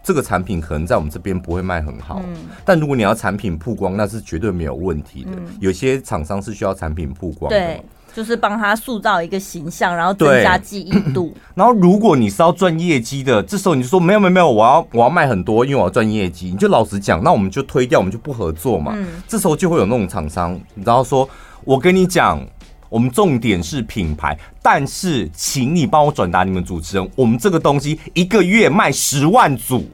[0.00, 5.32] 这个产品可能在我们这边不会卖很好，嗯，但如果你要产品曝光，那是绝对没有问题的。
[5.36, 7.84] 嗯，有些厂商是需要产品曝光的，对，
[8.18, 11.32] 就是帮他塑造一个形象，然后增加记忆度。
[11.54, 16.50] 然后如果你是要赚业绩的，这时候你就说没有没有没有，我要我要卖很多，因为我要赚业绩。
[16.50, 18.90] 你就老实讲，那我们就推掉，我们就不合作嘛。
[18.96, 21.30] 嗯，这时候就会有那种厂商，然后说
[21.62, 22.44] 我跟你讲。
[22.90, 29.86] 我们重点是品牌，但是请你帮我转达你们主持人，我们这个东西一个月卖十万组，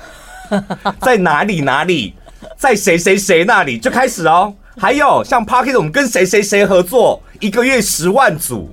[1.00, 2.12] 在哪里哪里，
[2.58, 4.52] 在谁谁谁那里就开始哦。
[4.78, 8.70] 还有像 Podcast 我们跟谁谁谁合作，一个月十万组。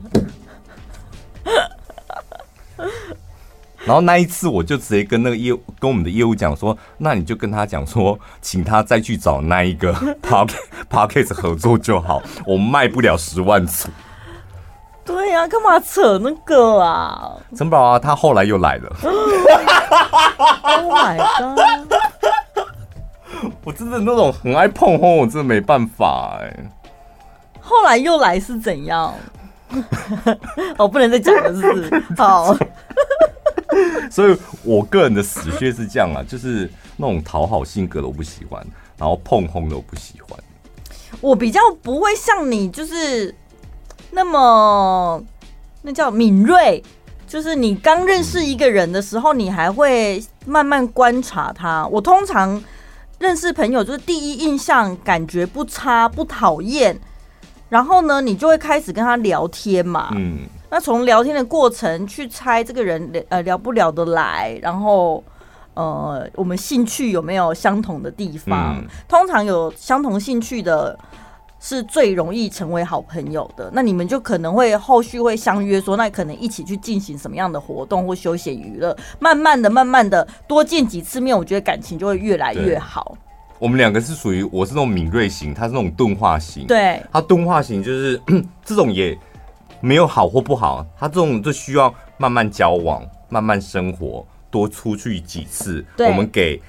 [3.85, 9.93] 然后那一次，我就直接跟那个业务跟我们的业务讲说，那你就跟他讲说，请他再去找那一个
[10.89, 13.89] Podcast 合作就好，我们卖不了十万组。
[15.05, 17.33] 对呀、啊，干嘛扯那个啊？
[17.57, 18.95] 陈宝啊，他后来又来了。
[19.01, 22.12] Oh my god！
[23.63, 26.69] 我真的那种很爱碰轰，我真的没办法哎、欸。
[27.61, 29.13] 后来又来是怎样？
[30.77, 32.03] 我 不能再讲了，是不是？
[32.17, 32.55] 好。
[34.11, 38.63] 所以，我个人的死穴是这样啊，就是那种讨好性格的我不喜欢，
[38.97, 40.37] 然后碰轰的我不喜欢。
[41.21, 43.33] 我比较不会像你，就是
[44.11, 45.23] 那么
[45.81, 46.83] 那叫敏锐，
[47.25, 51.87] 就是你刚认识一个人的时候，你还会慢慢观察他。
[51.87, 52.61] 我通常
[53.23, 56.99] 认识朋友，就是第一印象感觉不差，不讨厌，
[57.69, 60.09] 然后呢，你就会开始跟他聊天嘛。
[60.13, 60.39] 嗯。
[60.69, 65.23] 那从聊天的过程去猜这个人呃聊不聊得来，然后
[65.73, 68.75] 呃我们兴趣有没有相同的地方？
[68.75, 70.99] 嗯、通常有相同兴趣的
[71.65, 73.71] 是最容易成为好朋友的。
[73.73, 78.93] 那你们就可能会后续会相约说，那可能一起去进行什么样的活动或休闲娱乐？
[79.17, 83.17] 慢慢的、慢慢的多见几次面，我觉得感情就会越来越好。
[83.59, 86.67] 我们两个是属于我是那种敏锐型，他是那种钝化型。
[86.67, 88.21] 对，他钝化型就是
[88.65, 89.17] 这种也。
[89.85, 95.83] 没有好或不好，他这种就需要慢慢交往、慢慢生活，多出去几次。
[95.97, 96.61] 对，我们给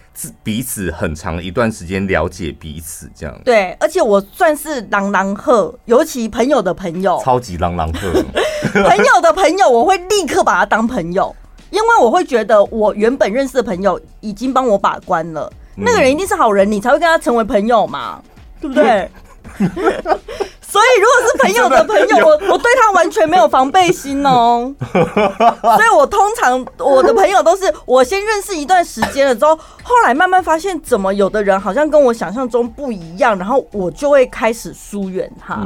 [0.42, 3.40] 彼此很长一段时间了解彼此，这样。
[3.44, 8.10] 对，而且我算是狼狼赫，尤其朋友的朋友，超级狼狼赫。
[8.72, 11.36] 朋友的朋友，我会立刻把他当朋友，
[11.68, 18.22] 因为我会觉得我原本认识的朋友已经帮我把关了，嗯、那个人一定是好人，你才会跟他成为朋友嘛，
[18.62, 19.06] 对不对？
[20.60, 24.74] 所以，如果是朋友的朋友， 我我对他完全没有防备心哦。
[24.82, 35.56] 所以我通常我的朋友都是我先认识一段时间了之后，后来慢慢发现怎么有的人好像跟我想象中不一样，然后我就会开始疏远他。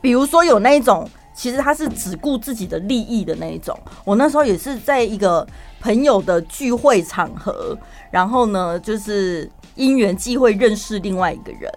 [0.00, 1.06] 比如说有那一种，
[1.36, 3.78] 其实他是只顾自己的利益的那一种。
[4.04, 5.46] 我那时候也是在一个
[5.82, 7.76] 朋友的聚会场合，
[8.10, 11.70] 然后呢，就是因缘际会认识另外一个人。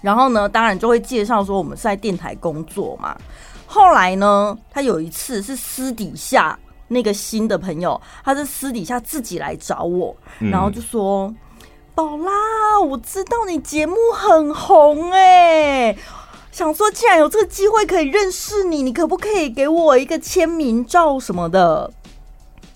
[0.00, 3.16] 然后呢，当然就会介绍说我们是在电台工作嘛。
[3.66, 6.58] 后来呢，他有一次是私底下
[6.88, 11.34] 那个新的朋友，他是私底下自己来找我，然后就说
[11.94, 15.94] ：“宝拉，我知道你节目很红哎，
[16.50, 21.92] 想说既然有这个机会可以认识你，你可不可以给我一个签名照什么的？”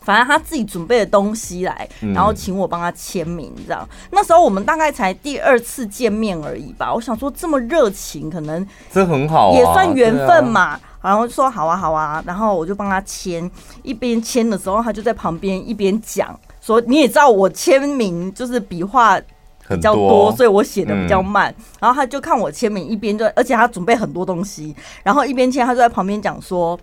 [0.05, 3.87] 反正他自己准备的东西来，然后请我帮他签名，这样。
[3.90, 6.92] 嗯、那时候我们大概才第二次见面而已吧。
[6.92, 10.79] 我想说这么热情，可能这很好，也算缘分嘛。
[11.00, 13.50] 然后说好啊好啊，然后我就帮他签。
[13.83, 19.21] 一边签的时候，他就在旁边一边讲说：“你也知道我签名就是笔画
[19.69, 21.53] 比较多，所以我写的比较慢。
[21.59, 26.79] 嗯”然后他就看我签名，一边就而且他准备很多东西，然后一边签，他就在旁边讲说。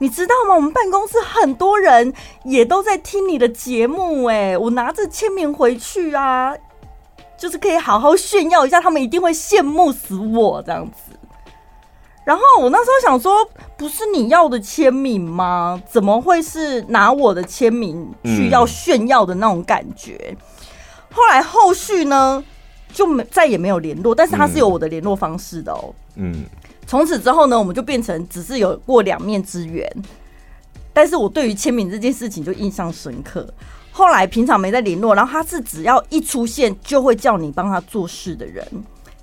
[0.00, 0.54] 你知道吗？
[0.54, 2.12] 我们办公室很多人
[2.44, 6.54] 也都在听你的节目，哎，我拿着签名回去啊，
[7.36, 11.12] 就是可以好好炫耀一下，他们一定会羡慕死我这样子。
[12.24, 13.46] 然后我那时候想说，
[13.76, 15.82] 不是你要的签名吗？
[15.86, 20.18] 怎么会是拿我的签名去要炫耀的那种感觉？
[20.30, 20.36] 嗯、
[21.12, 22.42] 后来后续呢，
[22.90, 25.92] 就没再也没有联络，但是他是有我的联络方式的哦。
[26.14, 26.46] 嗯。
[26.90, 29.88] 从此之后呢，我们就变成只是有过两面之缘，
[30.92, 33.46] 但是我对于签名这件事情就印象深刻。
[33.92, 38.66] 后来平常没再联络，然后他是只要一出现就会叫你帮他做事的人，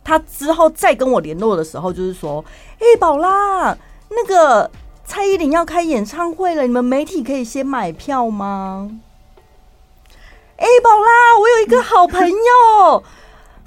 [0.02, 2.42] 他之后再跟我联络的时候，就是说
[2.80, 3.78] ：“哎、宝拉，
[4.12, 4.72] 那个
[5.04, 8.90] 蔡依林要开演唱会了，你们媒体可以先买票吗？”
[10.56, 13.04] 哎、宝拉，我有一个好朋友。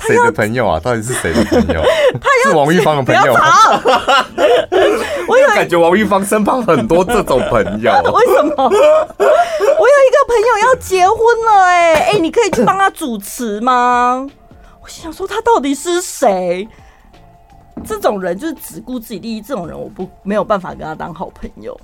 [0.06, 0.80] 谁的朋友啊？
[0.80, 1.82] 到底是谁的朋友？
[2.20, 3.34] 他是王玉芳的朋友。
[5.28, 7.92] 我有感觉王玉芳身旁很多这种朋友。
[8.12, 8.54] 为什么？
[8.58, 14.26] 我有一个朋友要结婚了、欸，哎哎，你可以去帮他主持吗？
[14.82, 16.66] 我想说他到底是谁？
[17.84, 21.78] 这种人就是只顾自己利益，这种人我不没有办法跟他当好朋友。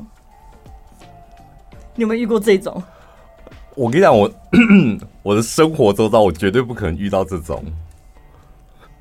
[1.95, 2.83] 你有没有遇过这种？
[3.75, 4.31] 我跟你讲，我
[5.23, 7.63] 我的生活周遭，我绝对不可能遇到这种。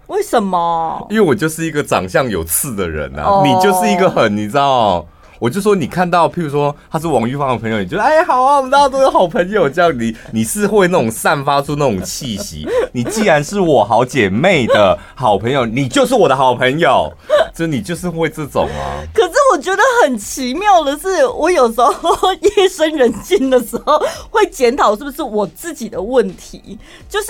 [0.07, 1.07] 为什么？
[1.09, 3.45] 因为我就是一个长相有刺的人啊！Oh.
[3.45, 5.05] 你就是一个很，你知道，
[5.39, 12.67] 我就说你看到，譬如说他是王玉芳的朋友，你就哎好啊，我们大家都是好朋友，这样你你是会那种散发出那种气息。
[12.93, 17.11] 你既然是我好姐妹的好朋友，你就是我的好朋友，
[17.53, 19.01] 就你就是会这种啊。
[19.13, 26.77] 可是我觉得很奇妙的是，我有时候 夜深人静的时候会检讨是不是我自己的问题，
[27.09, 27.27] 就是。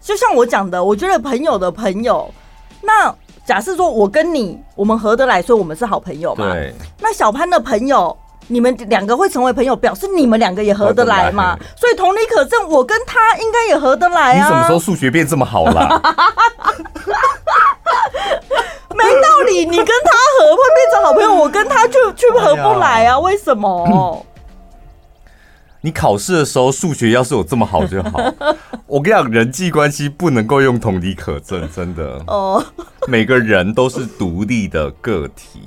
[0.00, 2.32] 就像我讲的，我觉得朋友的朋友，
[2.82, 6.52] 那假设说我跟你我们合得来，所以我们是好朋友嘛。
[6.52, 6.74] 对。
[7.00, 11.56] 那小潘的朋友，你们两个会成为朋友，表示你们两个也合得来嘛？
[11.76, 14.46] 所以同理可证，我跟他应该也合得来啊。
[14.46, 16.02] 你什么时候数学变这么好了？
[18.94, 23.18] 没道理，你跟他合会变成好朋友，我跟他就就合不来啊？
[23.18, 24.26] 为什么？
[25.80, 28.18] 你考试的时候数学要是有这么好就好。
[28.86, 32.22] 我跟你讲，人际关系不能够用同理可证，真的。
[32.26, 32.64] 哦，
[33.06, 35.60] 每个人都是独立的个体。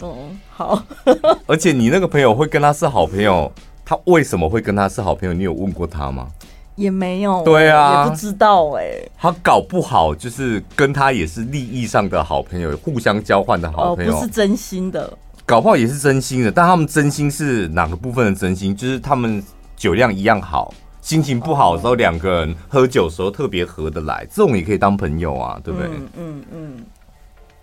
[0.00, 0.82] 嗯，好。
[1.46, 3.52] 而且你那个朋友会跟他是好朋友，
[3.84, 5.32] 他为什么会跟他是好朋友？
[5.34, 6.26] 你有问过他吗？
[6.74, 7.42] 也没有。
[7.44, 9.10] 对啊，也不知道哎、欸。
[9.18, 15.12] 他搞不好就是跟他也是利益上的好朋友，互相交换的好朋友，哦、不是真心的。
[15.52, 18.74] 搞不好也是真心的，但他们真心是哪个部分的真心？
[18.74, 19.44] 就是他们
[19.76, 20.72] 酒量一样好，
[21.02, 25.90] 心情不好的时候，两个人喝酒的时候特别合得来，这种也可以当朋友啊，对不对？
[26.16, 26.84] 嗯嗯。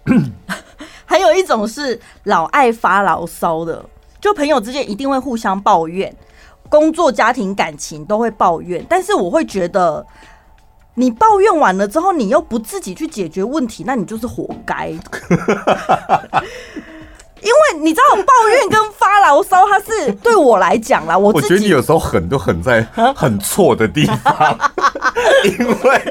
[0.05, 0.31] 嗯
[1.03, 3.83] 还有一种是老爱发牢骚的，
[4.21, 6.15] 就朋友之间一定会互相抱怨，
[6.69, 10.05] 工作、家庭、感情都会抱怨，但是我会觉得，
[10.93, 14.93] 你抱怨完了之后，你又不自己去解决问题，那你就是活该。
[17.41, 22.85] 因为你知道，抱怨跟发牢骚，它是对我来讲啦，我我觉得你有时候狠都狠在
[23.15, 24.57] 很错的地方，
[25.43, 26.01] 因为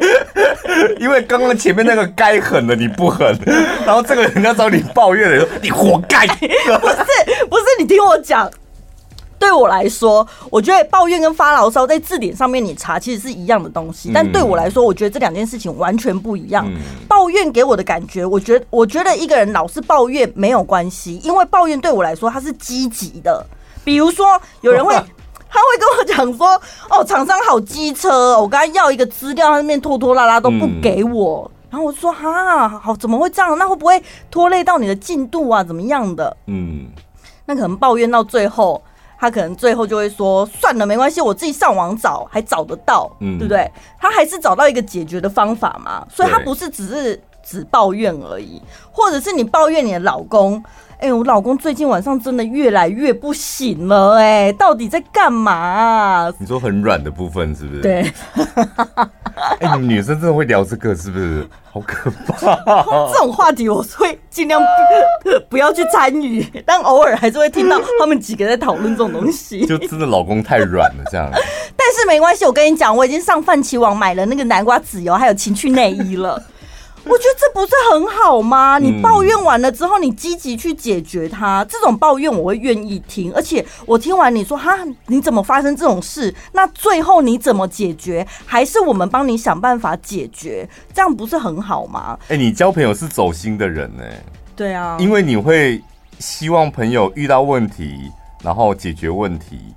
[1.00, 3.38] 因为刚刚前面那个该狠的你不狠，
[3.84, 6.34] 然后这个人家找你抱怨的时候，你活该，不
[6.88, 6.96] 是
[7.48, 8.50] 不是，你听我讲。
[9.38, 16.66] 对我来说，我觉得抱怨跟发牢骚在字典上面你查其实是一样的东西，但对我来说，我觉得这两件事情完全不一样。
[17.08, 23.44] 抱怨给我的感觉，我觉得我觉得一个人老是抱怨没有关系，因为抱怨对我来说它是积极的。
[23.84, 24.92] 比如说，有人会
[25.50, 26.60] 他会跟我讲说
[26.90, 33.56] ：“哦，厂商好机车，我跟他要一个资料，他那边拖拖拉拉都不给我。”然后我说：“哈，好，怎么会这样？
[33.56, 35.64] 那会不会拖累到你的进度啊？
[35.64, 36.86] 怎么样的？”嗯，
[37.46, 38.82] 那可能抱怨到最后。
[39.18, 43.70] 他可能最后就会说：“算了，没关系，我自己上网找，还找得到，嗯，对不对？
[43.98, 46.06] 他还是找到一个解决的方法嘛。
[46.08, 48.62] 所以他不是只是只抱怨而已，
[48.92, 50.62] 或者是你抱怨你的老公。”
[51.00, 56.32] 哎、欸，我老公最近晚上真的越来越不行了，哎，到底在干嘛、啊？
[56.38, 57.80] 你说很软的部分是不是？
[57.80, 58.12] 对。
[59.60, 61.46] 哎、欸，你们女生真的会聊这个是不是？
[61.70, 62.34] 好可怕！
[63.12, 64.60] 这种话题我会尽量
[65.22, 69.64] 不， 不要去参与，但偶尔还是会听到他们几个在讨论这种东西。
[69.66, 71.30] 就真的老公太软了这样。
[71.76, 76.42] 但是没关系，我跟你讲，我已经上泛起网买了那个南瓜籽油还有情趣内衣了。
[77.08, 78.78] 我觉得这不是很好吗？
[78.78, 83.32] 你抱怨完了之后，你积极去解决它，这种抱怨我会愿意听。
[83.32, 84.76] 而且我听完你说哈，
[85.06, 86.34] 你怎么发生这种事？
[86.52, 88.26] 那最后你怎么解决？
[88.44, 90.68] 还是我们帮你想办法解决？
[90.92, 92.18] 这样不是很好吗？
[92.28, 94.02] 哎，你交朋友是走心的人呢。
[94.54, 95.82] 对啊，因为你会
[96.18, 98.10] 希望朋友遇到问题，
[98.42, 99.74] 然后解决问题。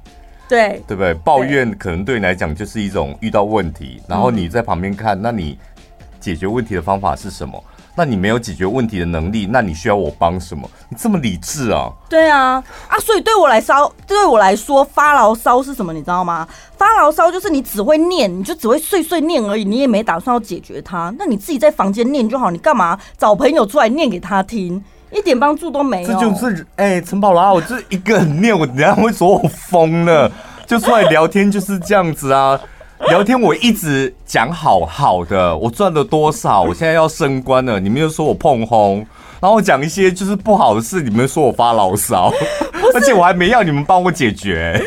[0.49, 1.13] 对，对不对？
[1.13, 5.57] 抱怨可能对你来讲就是一种遇到问题，然后你在旁边看，那你。
[6.21, 7.61] 解决问题的方法是什么？
[7.93, 10.69] 那你没有解决问题的能力，那你需要我帮什么？
[10.87, 11.91] 你这么理智啊？
[12.07, 15.91] 对啊，啊，所以对我来说，对我来说发牢骚是什么？
[15.91, 16.47] 你知道吗？
[16.77, 21.13] 发牢骚就是你只会念，你就只会碎碎念而已，你也没打算要解决它。
[21.19, 24.81] 那你自己在房间念就好，你干嘛找朋友出来念给他听？
[25.11, 26.07] 一点帮助都没有。
[26.07, 30.31] 这就是哎，陈宝拉，我就是一个人念，我等下会说我疯了，
[30.65, 32.57] 就出来聊天就是这样子啊。
[33.07, 39.05] 聊天我一直讲好好的，我赚了多少，我现在要升官了，你们又说我碰轰，
[39.39, 42.31] 然后讲一些就是不好的事，你们说我发牢骚，
[42.93, 44.81] 而且我还没要你们帮我解决。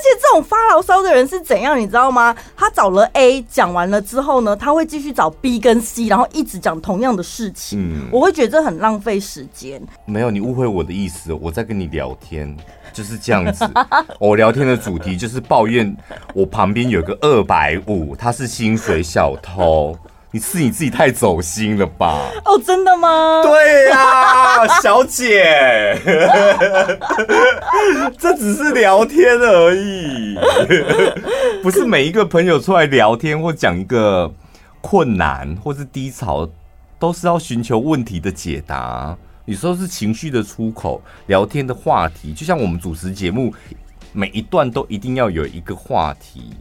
[0.00, 2.34] 而且这种发牢骚的人是怎样，你知道吗？
[2.56, 7.78] 他找了 A 讲完了之后呢，他会继续找 B 跟 C，然后一直讲同样的事情。
[7.78, 9.78] 嗯，我会觉得这很浪费时间。
[10.06, 12.56] 没有，你误会我的意思，我在跟你聊天，
[12.94, 13.68] 就是这样子。
[14.18, 15.94] 我聊天的主题就是抱怨
[16.32, 19.94] 我旁边有个二百五，他是薪水小偷。
[20.32, 22.30] 你是你自己太走心了吧？
[22.44, 23.42] 哦，真的吗？
[23.42, 25.98] 对呀， 小姐，
[28.16, 30.38] 这只是聊天而已，
[31.64, 34.32] 不是每一个朋友出来聊天或讲一个
[34.80, 36.48] 困难或是低潮，
[36.98, 39.16] 都是要寻求问题的解答。
[39.46, 43.52] 有时候是情绪的出口，聊天的话题，就像我们主持节目，
[44.12, 46.52] 每一段都一定要有一个话题，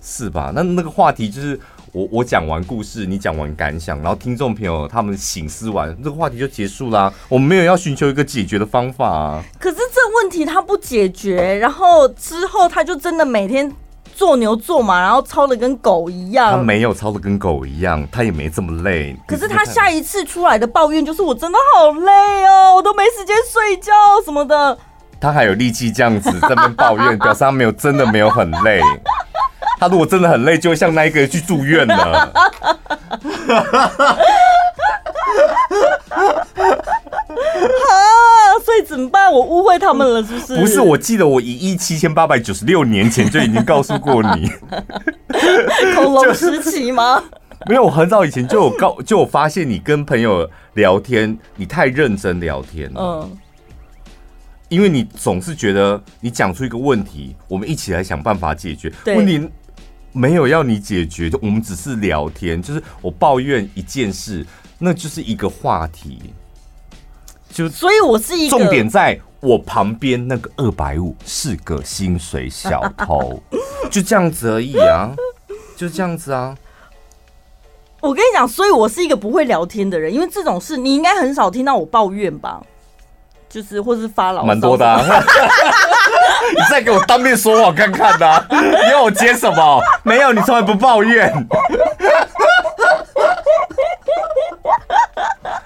[0.00, 0.50] 是吧？
[0.54, 1.60] 那那个话题就是。
[1.92, 7.12] 我我讲完故事，你讲完感想，然后听众朋友他们醒思完，这个话题就结束啦。
[7.28, 9.42] 我们没有要寻求一个解决的方法啊。
[9.58, 13.72] 可是这问题他不解决，然后之后他就真的每天
[14.14, 16.52] 做牛做马，然后操的跟狗一样。
[16.52, 19.16] 他没有操的跟狗一样，他也没这么累。
[19.26, 23.92] 可是他下一次出来的抱怨就是我真的好累哦，我都没时间睡觉
[24.24, 24.78] 什么的。
[25.20, 28.80] 他还有力气这样子在那边抱怨， 表示他没有真的没有很累。
[29.80, 31.94] 他如果真的很累，就会像那一个人去住院了。
[31.96, 32.36] 啊，
[38.62, 39.32] 所以怎么办？
[39.32, 40.60] 我误会他们了，是不是？
[40.60, 44.52] 不是，我记得我一亿七千八百九十六年前就已经告诉过你。
[45.94, 47.24] 恐龙时期吗？
[47.66, 53.00] 没有，我很早以前就有告，就有发现你跟朋友聊天，你太认真聊天了。
[53.00, 53.38] 嗯。
[54.68, 59.50] 因为你总是觉得你讲出一个问题，我们一起来想办法解决问题。
[60.12, 64.44] 没有要你解决，就我们只是聊天，就是我抱怨一件事，
[64.78, 66.32] 那就是一个话题。
[67.52, 73.42] 就所以，我是一个重点，在我旁边那个二百五是个薪水小偷，
[73.90, 75.10] 就这样子而已啊，
[75.76, 76.56] 就这样子啊。
[78.00, 82.62] 我跟你讲，所以我是一个不会聊天的人，因为这种事你应该很少听到我抱怨吧。
[83.48, 85.04] 就是，或是发牢骚，蛮多的、啊。
[86.60, 88.46] 你再给我当面说话看看呐、啊！
[88.52, 89.82] 你要我接什么？
[90.02, 91.32] 没有，你从来不抱怨。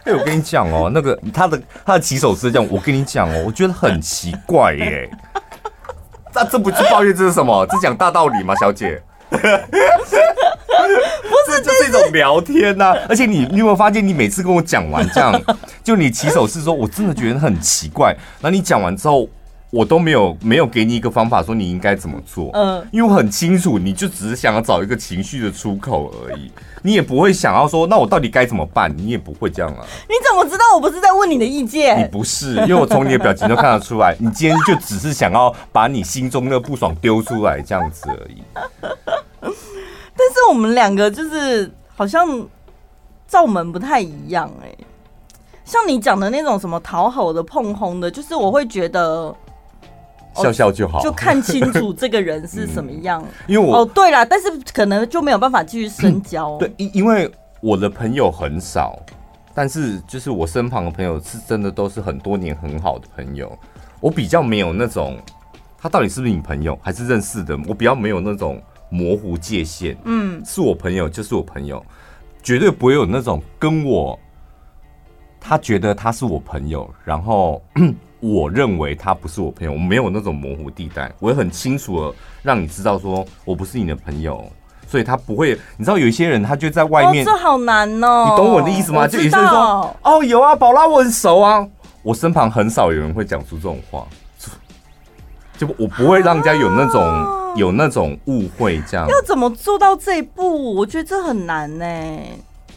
[0.07, 5.11] 哎、欸，我跟你讲哦，那个他的他的起手是这样，我跟你讲哦，我觉得很奇怪耶。
[6.32, 7.66] 那这不是抱怨，这是什么？
[7.66, 9.03] 这讲大道理吗，小姐？
[9.30, 9.51] 不是，
[11.47, 12.99] 这就是一种聊天呐、啊。
[13.09, 15.40] 而且你，你有没有发现，你每次跟我讲完这样，
[15.82, 18.14] 就你起手是说，我真的觉得很奇怪。
[18.40, 19.26] 那你讲完之后，
[19.75, 22.51] 我都没有没有给你一个方法，说你应该怎么做。
[22.55, 26.53] 嗯，因为我很清楚，你就只是想要找一个情绪的出口而已。
[26.83, 28.95] 你也不会想要说，那我到底该怎么办？
[28.97, 29.85] 你也不会这样啊。
[30.09, 31.99] 你怎么知道我不是在问你的意见？
[31.99, 38.43] 你不是，因为我从你的表情都看得出来， 你今天就只是想要把你心中的不爽丢出来这样子而已。
[39.41, 42.47] 但是我们两个就是好像
[43.27, 44.79] 罩门不太一样哎、欸，
[45.64, 49.35] 像你讲的那种什么讨好的、碰红的，就是我会觉得
[50.35, 53.22] 笑笑就好，就看清楚这个人是什么样。
[53.26, 56.57] 嗯、因为我哦对啦，但是可能就没有办法继续深交。
[56.59, 57.30] 对，因因为
[57.61, 58.99] 我的朋友很少，
[59.55, 63.57] 但是就是我身旁的朋友是真的都是很多年很好的朋友。
[64.01, 65.18] 我比较没有那种
[65.78, 68.61] 他到底是不是你朋友还是认识的，我比较没有那种。
[68.91, 71.85] 模糊界限，嗯，是我朋友就是我朋友，
[72.45, 74.16] 绝对不会有那种跟我，
[75.41, 77.61] 他觉得他是我朋友，然后
[78.33, 84.51] 我认为他不是我朋友，我没有那种模糊地带，我也很清楚的让你知道说我不是你的朋友，
[84.89, 89.07] 所以他不会，你知道有一些人他就在外面，哦，这好难哦，你懂我的意思吗？
[89.07, 91.68] 就有些人说，哦，有啊，宝拉我很熟啊，
[92.03, 94.07] 我身旁很少有人会讲出这种话。
[95.57, 100.75] 就我不会让人家有那种、啊、有那种误会，这样要怎么做到这一步？
[100.75, 101.85] 我觉得这很难呢。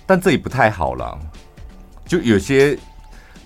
[0.05, 1.17] 但这也不太好了。
[2.05, 2.77] 就有些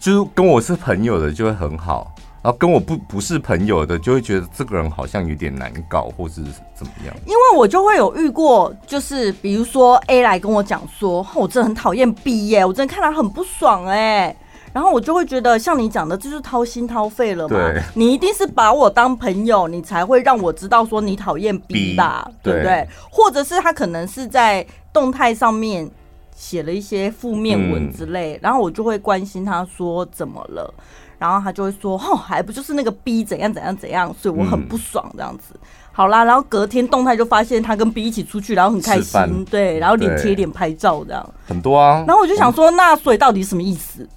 [0.02, 6.42] 就是跟我是朋友的就会很好，然后跟我不不是朋友的就会觉得这个人好像有点难搞，或是
[6.74, 7.16] 怎么样。
[7.28, 14.36] 因为我就会有遇过，就是比如说 A 来跟我讲说，我真的很讨厌 B 耶，我真的看他很不爽哎。
[14.74, 17.58] 然后我就会觉得，像你讲的，就是掏心掏肺了嘛。
[17.94, 22.88] 你一定是把我当朋友，你才会让我知道说你讨厌 B 吧，对不对？
[23.12, 25.88] 或者是他可能是在动态上面
[26.36, 30.74] 写了一些负面文之类，然后我就会关心他说怎么了，
[31.18, 35.56] 然后他就会说，哦，还不就是那个 B 怎样怎样怎样，所以我很不爽这样子。
[35.92, 42.04] 好啦，然后隔天动态就发现他跟 B 一起出去，然后很开心，对，然后脸贴脸拍照这样，很多啊。
[42.08, 44.08] 然后我就想说，那所以到底什么意思？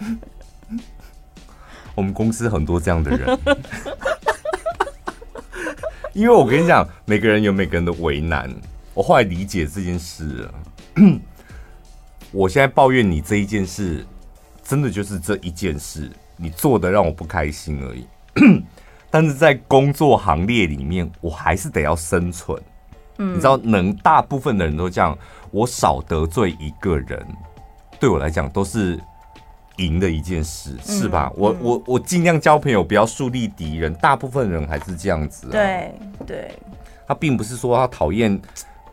[1.94, 3.38] 我们公司很多这样的人，
[6.14, 8.50] 因为我跟你讲，每个人有每个人的为难。
[8.98, 10.54] 我后来理解这件事了，
[12.32, 14.04] 我现在抱怨你这一件事，
[14.60, 18.04] 真的就是这一件事，你做的让我不开心而已。
[19.08, 22.60] 但是在工作行列里面，我还是得要生存。
[23.18, 25.16] 你知道，能大部分的人都这样，
[25.52, 27.24] 我少得罪一个人，
[28.00, 28.98] 对我来讲都是。
[29.76, 31.30] 赢的一件事是吧？
[31.36, 33.94] 我我我尽量交朋友，不要树立敌人。
[33.94, 35.46] 大部分人还是这样子。
[35.50, 35.94] 对
[36.26, 36.52] 对，
[37.06, 38.36] 他并不是说他讨厌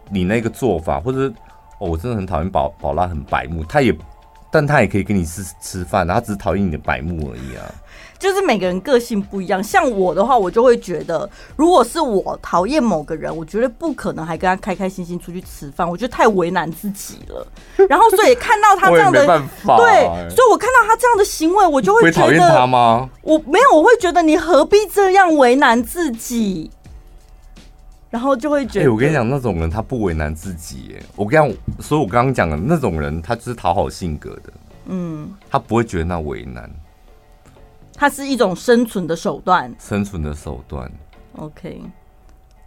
[0.09, 1.27] 你那个做法，或者
[1.79, 3.95] 哦，我真的很讨厌宝宝拉很白目，他也，
[4.51, 7.63] 但他也可以跟你吃吃饭，他只是讨厌你的白目而已啊。
[8.17, 17.45] 就是每个人个性不一样，像我的话，我就会觉得，如果是我讨厌某个人，我绝对不可能还跟他开开心心出去吃饭，我觉得太为难自己了。
[17.89, 23.09] 然后，所以看到他这样的，对，所以我看到他这样的行为，我就会觉得，会讨厌他吗？
[23.21, 26.71] 我没有，我会觉得你何必这样为难自己？
[28.15, 34.53] 然后就会觉得，哎、欸，我跟你讲，那种人他不为难自己，哎，我跟你讲，所以我刚刚讲的那种人，他就是讨好性格的，
[34.85, 36.71] 嗯，他不会觉得那为难。
[37.93, 40.89] 他是一种生存的手段，生存的手段。
[41.35, 41.81] OK，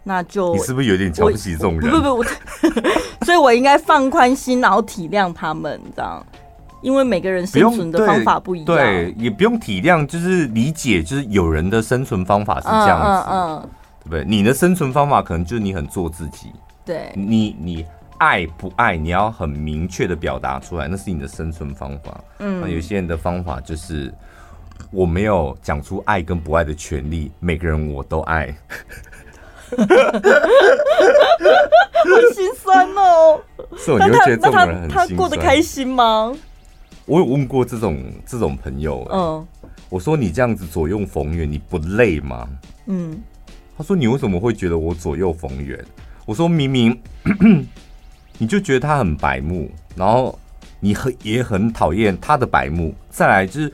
[0.03, 1.89] 那就你是不是有点瞧不起这种人？
[1.89, 6.23] 不不不，所以我应该放宽心，然后体谅他们，这样，
[6.83, 8.65] 因为每个人生存的方法不一样。
[8.67, 13.69] 对，对，也不用体谅，就是理解，就是有人的生存方法是这样子，嗯，嗯，嗯，
[13.99, 14.23] 对不对？
[14.25, 16.51] 你的生存方法可能就是你很做自己，
[16.85, 17.85] 对，你你
[18.17, 22.23] 爱不爱，你要很明确的表达出来，那是你的生存方法。
[22.39, 24.13] 嗯，那有些人的方法就是。
[24.91, 28.47] 我没有讲出爱跟不爱的权利，每个人我都爱，
[29.69, 29.85] 好
[32.33, 33.39] 心酸哦。
[33.77, 36.33] 是，你会觉得这种人很他，他过得开心吗？
[37.05, 39.45] 我有问过这种这种朋友，嗯，
[39.89, 42.47] 我说你这样子左右逢源，你不累吗？
[42.85, 43.21] 嗯，
[43.79, 45.83] 他说你为什么会觉得我左右逢源？
[46.27, 46.95] 我说明明
[48.37, 50.37] 你就觉得他很白目，然后
[50.79, 53.73] 你很也很讨厌他的白目，再来就是。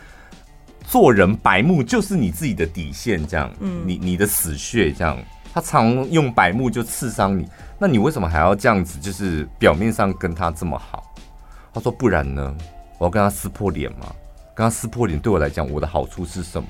[0.88, 5.18] 做人白目就是你自己的底线，这样，嗯，你你的死穴，这样，
[5.52, 7.44] 他常用白目就刺伤你，
[7.80, 9.00] 那你为什么还要这样子？
[9.00, 11.04] 就是表面上跟他这么好，
[11.74, 12.56] 他说不然呢？
[13.00, 14.14] 我要跟他撕破脸吗？
[14.54, 16.70] 跟他撕破脸对我来讲，我的好处是什么？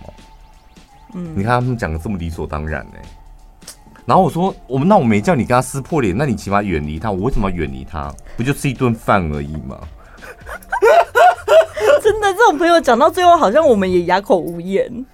[1.14, 3.10] 嗯，你看他们讲的这么理所当然呢、欸。
[4.06, 7.12] 然后我说，我们那我没叫你跟他撕破脸，那你起码远离他。
[7.12, 8.14] 我为什么要远离他？
[8.38, 9.80] 不就吃一顿饭而已吗？
[12.04, 15.06] 真的，这种朋友讲到最后，好像我们也哑口无言。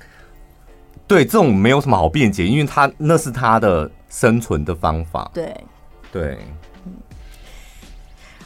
[1.07, 5.31] 对，这种没有什么好辩解，因为他那是他的生存的方法。
[5.33, 5.55] 对，
[6.11, 6.37] 对。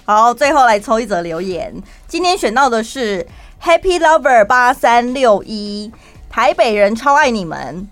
[0.06, 1.74] 好，最后来抽一则留言。
[2.08, 3.26] 今天选到的是
[3.64, 5.91] Happy Lover 八三六一，
[6.30, 7.88] 台北人超爱你们。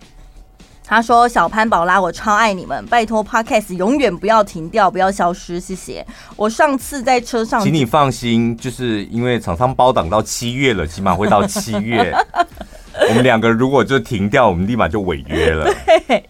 [0.85, 6.05] 他说：“小潘宝拉，我超爱你们，拜托 Podcast 永远不要停掉，不要消失，谢谢。
[6.35, 12.13] 我上次在车上，请你放心，就是因为厂商包档到七月了，起码会到七月。
[13.09, 15.73] 我们两个如果就停掉，我们立马就违约了。
[16.07, 16.23] 对”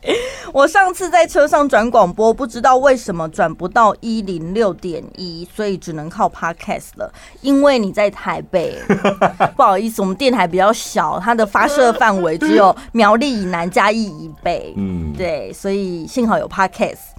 [0.53, 7.11] 我上次在车上转广播，不知道为什么转不到一零六点一，所以只能靠 Podcast 了。
[7.41, 8.77] 因为你在台北，
[9.57, 14.75] 不好意思，我们电台比较小，它的发射范围只有苗栗以南、嘉义以北。
[14.77, 17.12] 嗯，对，所以幸好有 Podcast。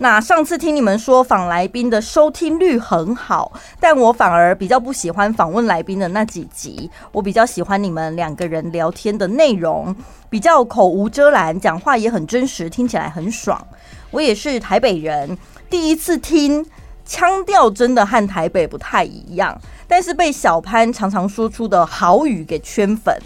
[0.00, 9.94] 那上次听你们说访来宾的收听率很好，但我反而比较不喜欢访问来宾的那几集，我比较喜欢你们两个人聊天的内容，
[10.30, 13.66] 比较口无遮拦，讲话也很真实，听起来很爽。
[14.12, 15.36] 我也是台北人，
[15.68, 16.64] 第一次听，
[17.04, 23.20] 腔调真的和台北不太一样，但是被小潘常常说出的好语给圈粉。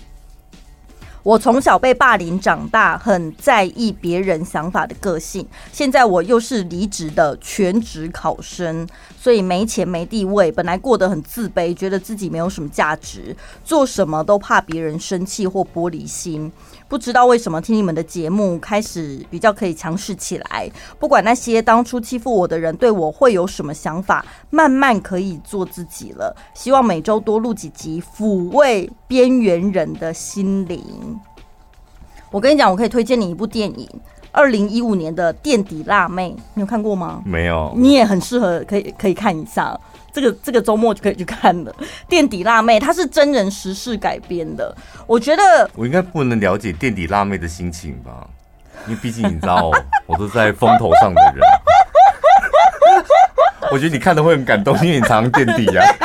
[1.23, 5.47] 我从小被霸凌长大，很在意别人想法的个性。
[5.73, 16.51] 现在我又是离职的全职考生，所以没钱没地位，本来过得很自卑，觉得自己没有什么价值，做什么都怕别人生气或玻璃心。
[16.93, 26.37] 不知道为什么听你们的节目开始比较可以强势起来，不管那些当初欺负我的人对我会有什么想法，慢慢可以做自己了。
[26.53, 31.19] 希望每周多录几集，抚慰边缘人的心灵。
[32.31, 33.89] 我跟你讲，我可以推荐你一部电影，
[34.31, 37.23] 二零一五年的《垫底辣妹》，你有看过吗？
[37.25, 37.73] 没有。
[37.75, 39.75] 你也很适合，可以可以看一下。
[40.13, 41.73] 这个这个周末就可以去看了，
[42.09, 44.75] 《垫底辣妹》它是真人实事改编的，
[45.07, 48.27] 我觉得我应该不能了解垫底辣妹的心情吧？
[48.87, 49.71] 因为毕竟你知道，
[50.07, 51.45] 我都在风头上的人。
[53.71, 55.83] 我觉得你看的会很感动，因为你常常垫底呀。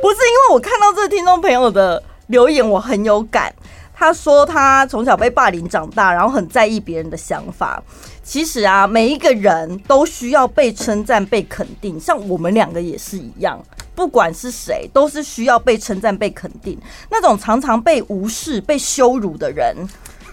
[0.00, 3.52] 不是因为我看到这个听众朋友的留言，我很有感。
[3.92, 7.82] 他说他从小被霸凌长大，然后很在意别人的想法。
[8.28, 11.98] 其实啊，每一个人都需要被称赞、被肯定。
[11.98, 13.58] 像我们两个也是一样，
[13.94, 16.78] 不管是谁，都是需要被称赞、被肯定。
[17.10, 19.74] 那种常常被无视、被羞辱的人，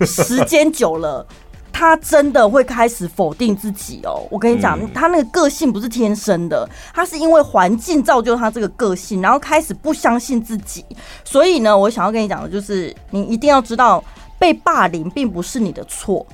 [0.05, 1.25] 时间久了。
[1.71, 10.83] 他真的会开始否定自己哦，我跟你讲，他那个个性不是天生的，他是因为环境造就他这个个性，然后开始不相信自己。
[11.23, 14.03] 所以呢，我想要跟你讲的就是，你一定要知道，
[14.37, 16.25] 被霸凌并不是你的错，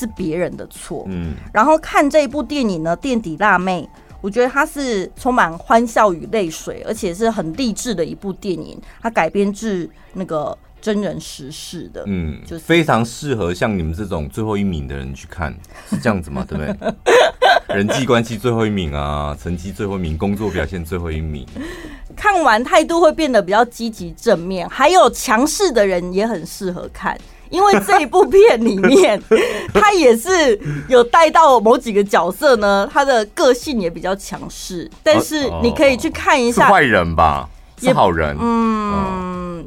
[0.00, 1.04] 是别人的错。
[1.08, 1.34] 嗯。
[1.52, 3.88] 然后看这一部电影呢，《垫底辣妹》，
[4.20, 8.80] 我觉得它是充满欢笑与泪水，而且是很励志的一部电影。
[9.00, 10.56] 它改编自那个。
[10.82, 15.54] 真人实事的，嗯，就是非常适合像你们这种最后一名的人去看，
[15.90, 16.42] 是这样子吗？
[16.48, 16.94] 对不对？
[17.76, 21.46] 人际关系最后一名啊，成绩最后一名，工作表现最后一名，
[22.16, 24.66] 看完态度会变得比较积极正面。
[24.70, 27.14] 还有强势的人也很适合看，
[27.50, 29.20] 因为这一部片里面，
[29.74, 34.90] 他也是有带到某几个角色呢，他的个性也比较强势。
[35.02, 37.48] 但是你可以去看一下，坏人吧，
[37.78, 39.58] 是好人，嗯。
[39.58, 39.66] 嗯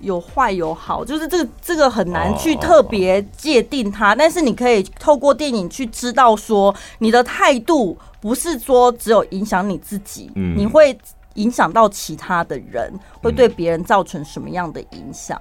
[0.00, 10.96] 有坏有好，就是这个这个很难去特别界定它，但是你可以透过电影去知道说，你的态度不是说只有影响你自己，你会
[11.34, 12.92] 影响到其他的人，
[13.22, 15.40] 会对别人造成什么样的影响？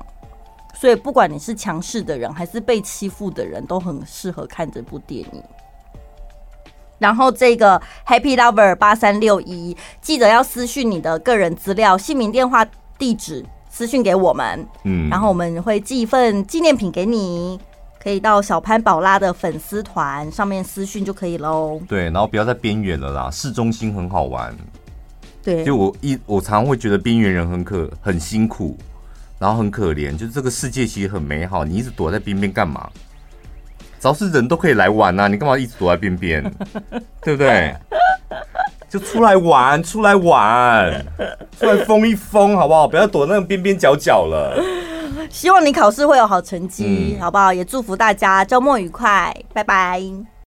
[0.76, 5.44] 所以不管你是强势的人还是被欺负的人，都很适合看这部电影。
[7.00, 12.66] 然后这个 Happy Lover 八三六一，记得要私讯你的个人资料、姓名、电话、
[12.98, 13.46] 地址。
[13.68, 17.60] 私讯给我们，嗯，然后我们会寄一份纪念品给你，
[18.02, 21.82] 可以到小潘宝拉的粉丝团上面私讯就可以喽。
[21.86, 24.56] 对，然后不要在边缘了啦，市中心很好玩。
[25.44, 28.78] 对，就我一我常常会觉得边缘人很可很辛苦，
[29.46, 32.90] 然后很可怜，就是这个世界其实很美好，你一直躲在边边干嘛？
[34.00, 36.44] 只要是人都可以来玩啊，你干嘛一直躲在边边？
[37.22, 37.76] 对不对？
[38.90, 41.06] 就出来玩，出来玩，
[41.60, 42.88] 出来疯一疯，好不好？
[42.88, 44.60] 不要躲那个边边角角了。
[45.30, 47.54] 希望你考试会有好成绩，嗯、好不好？
[47.54, 50.02] 也祝福大家周末愉快，拜拜。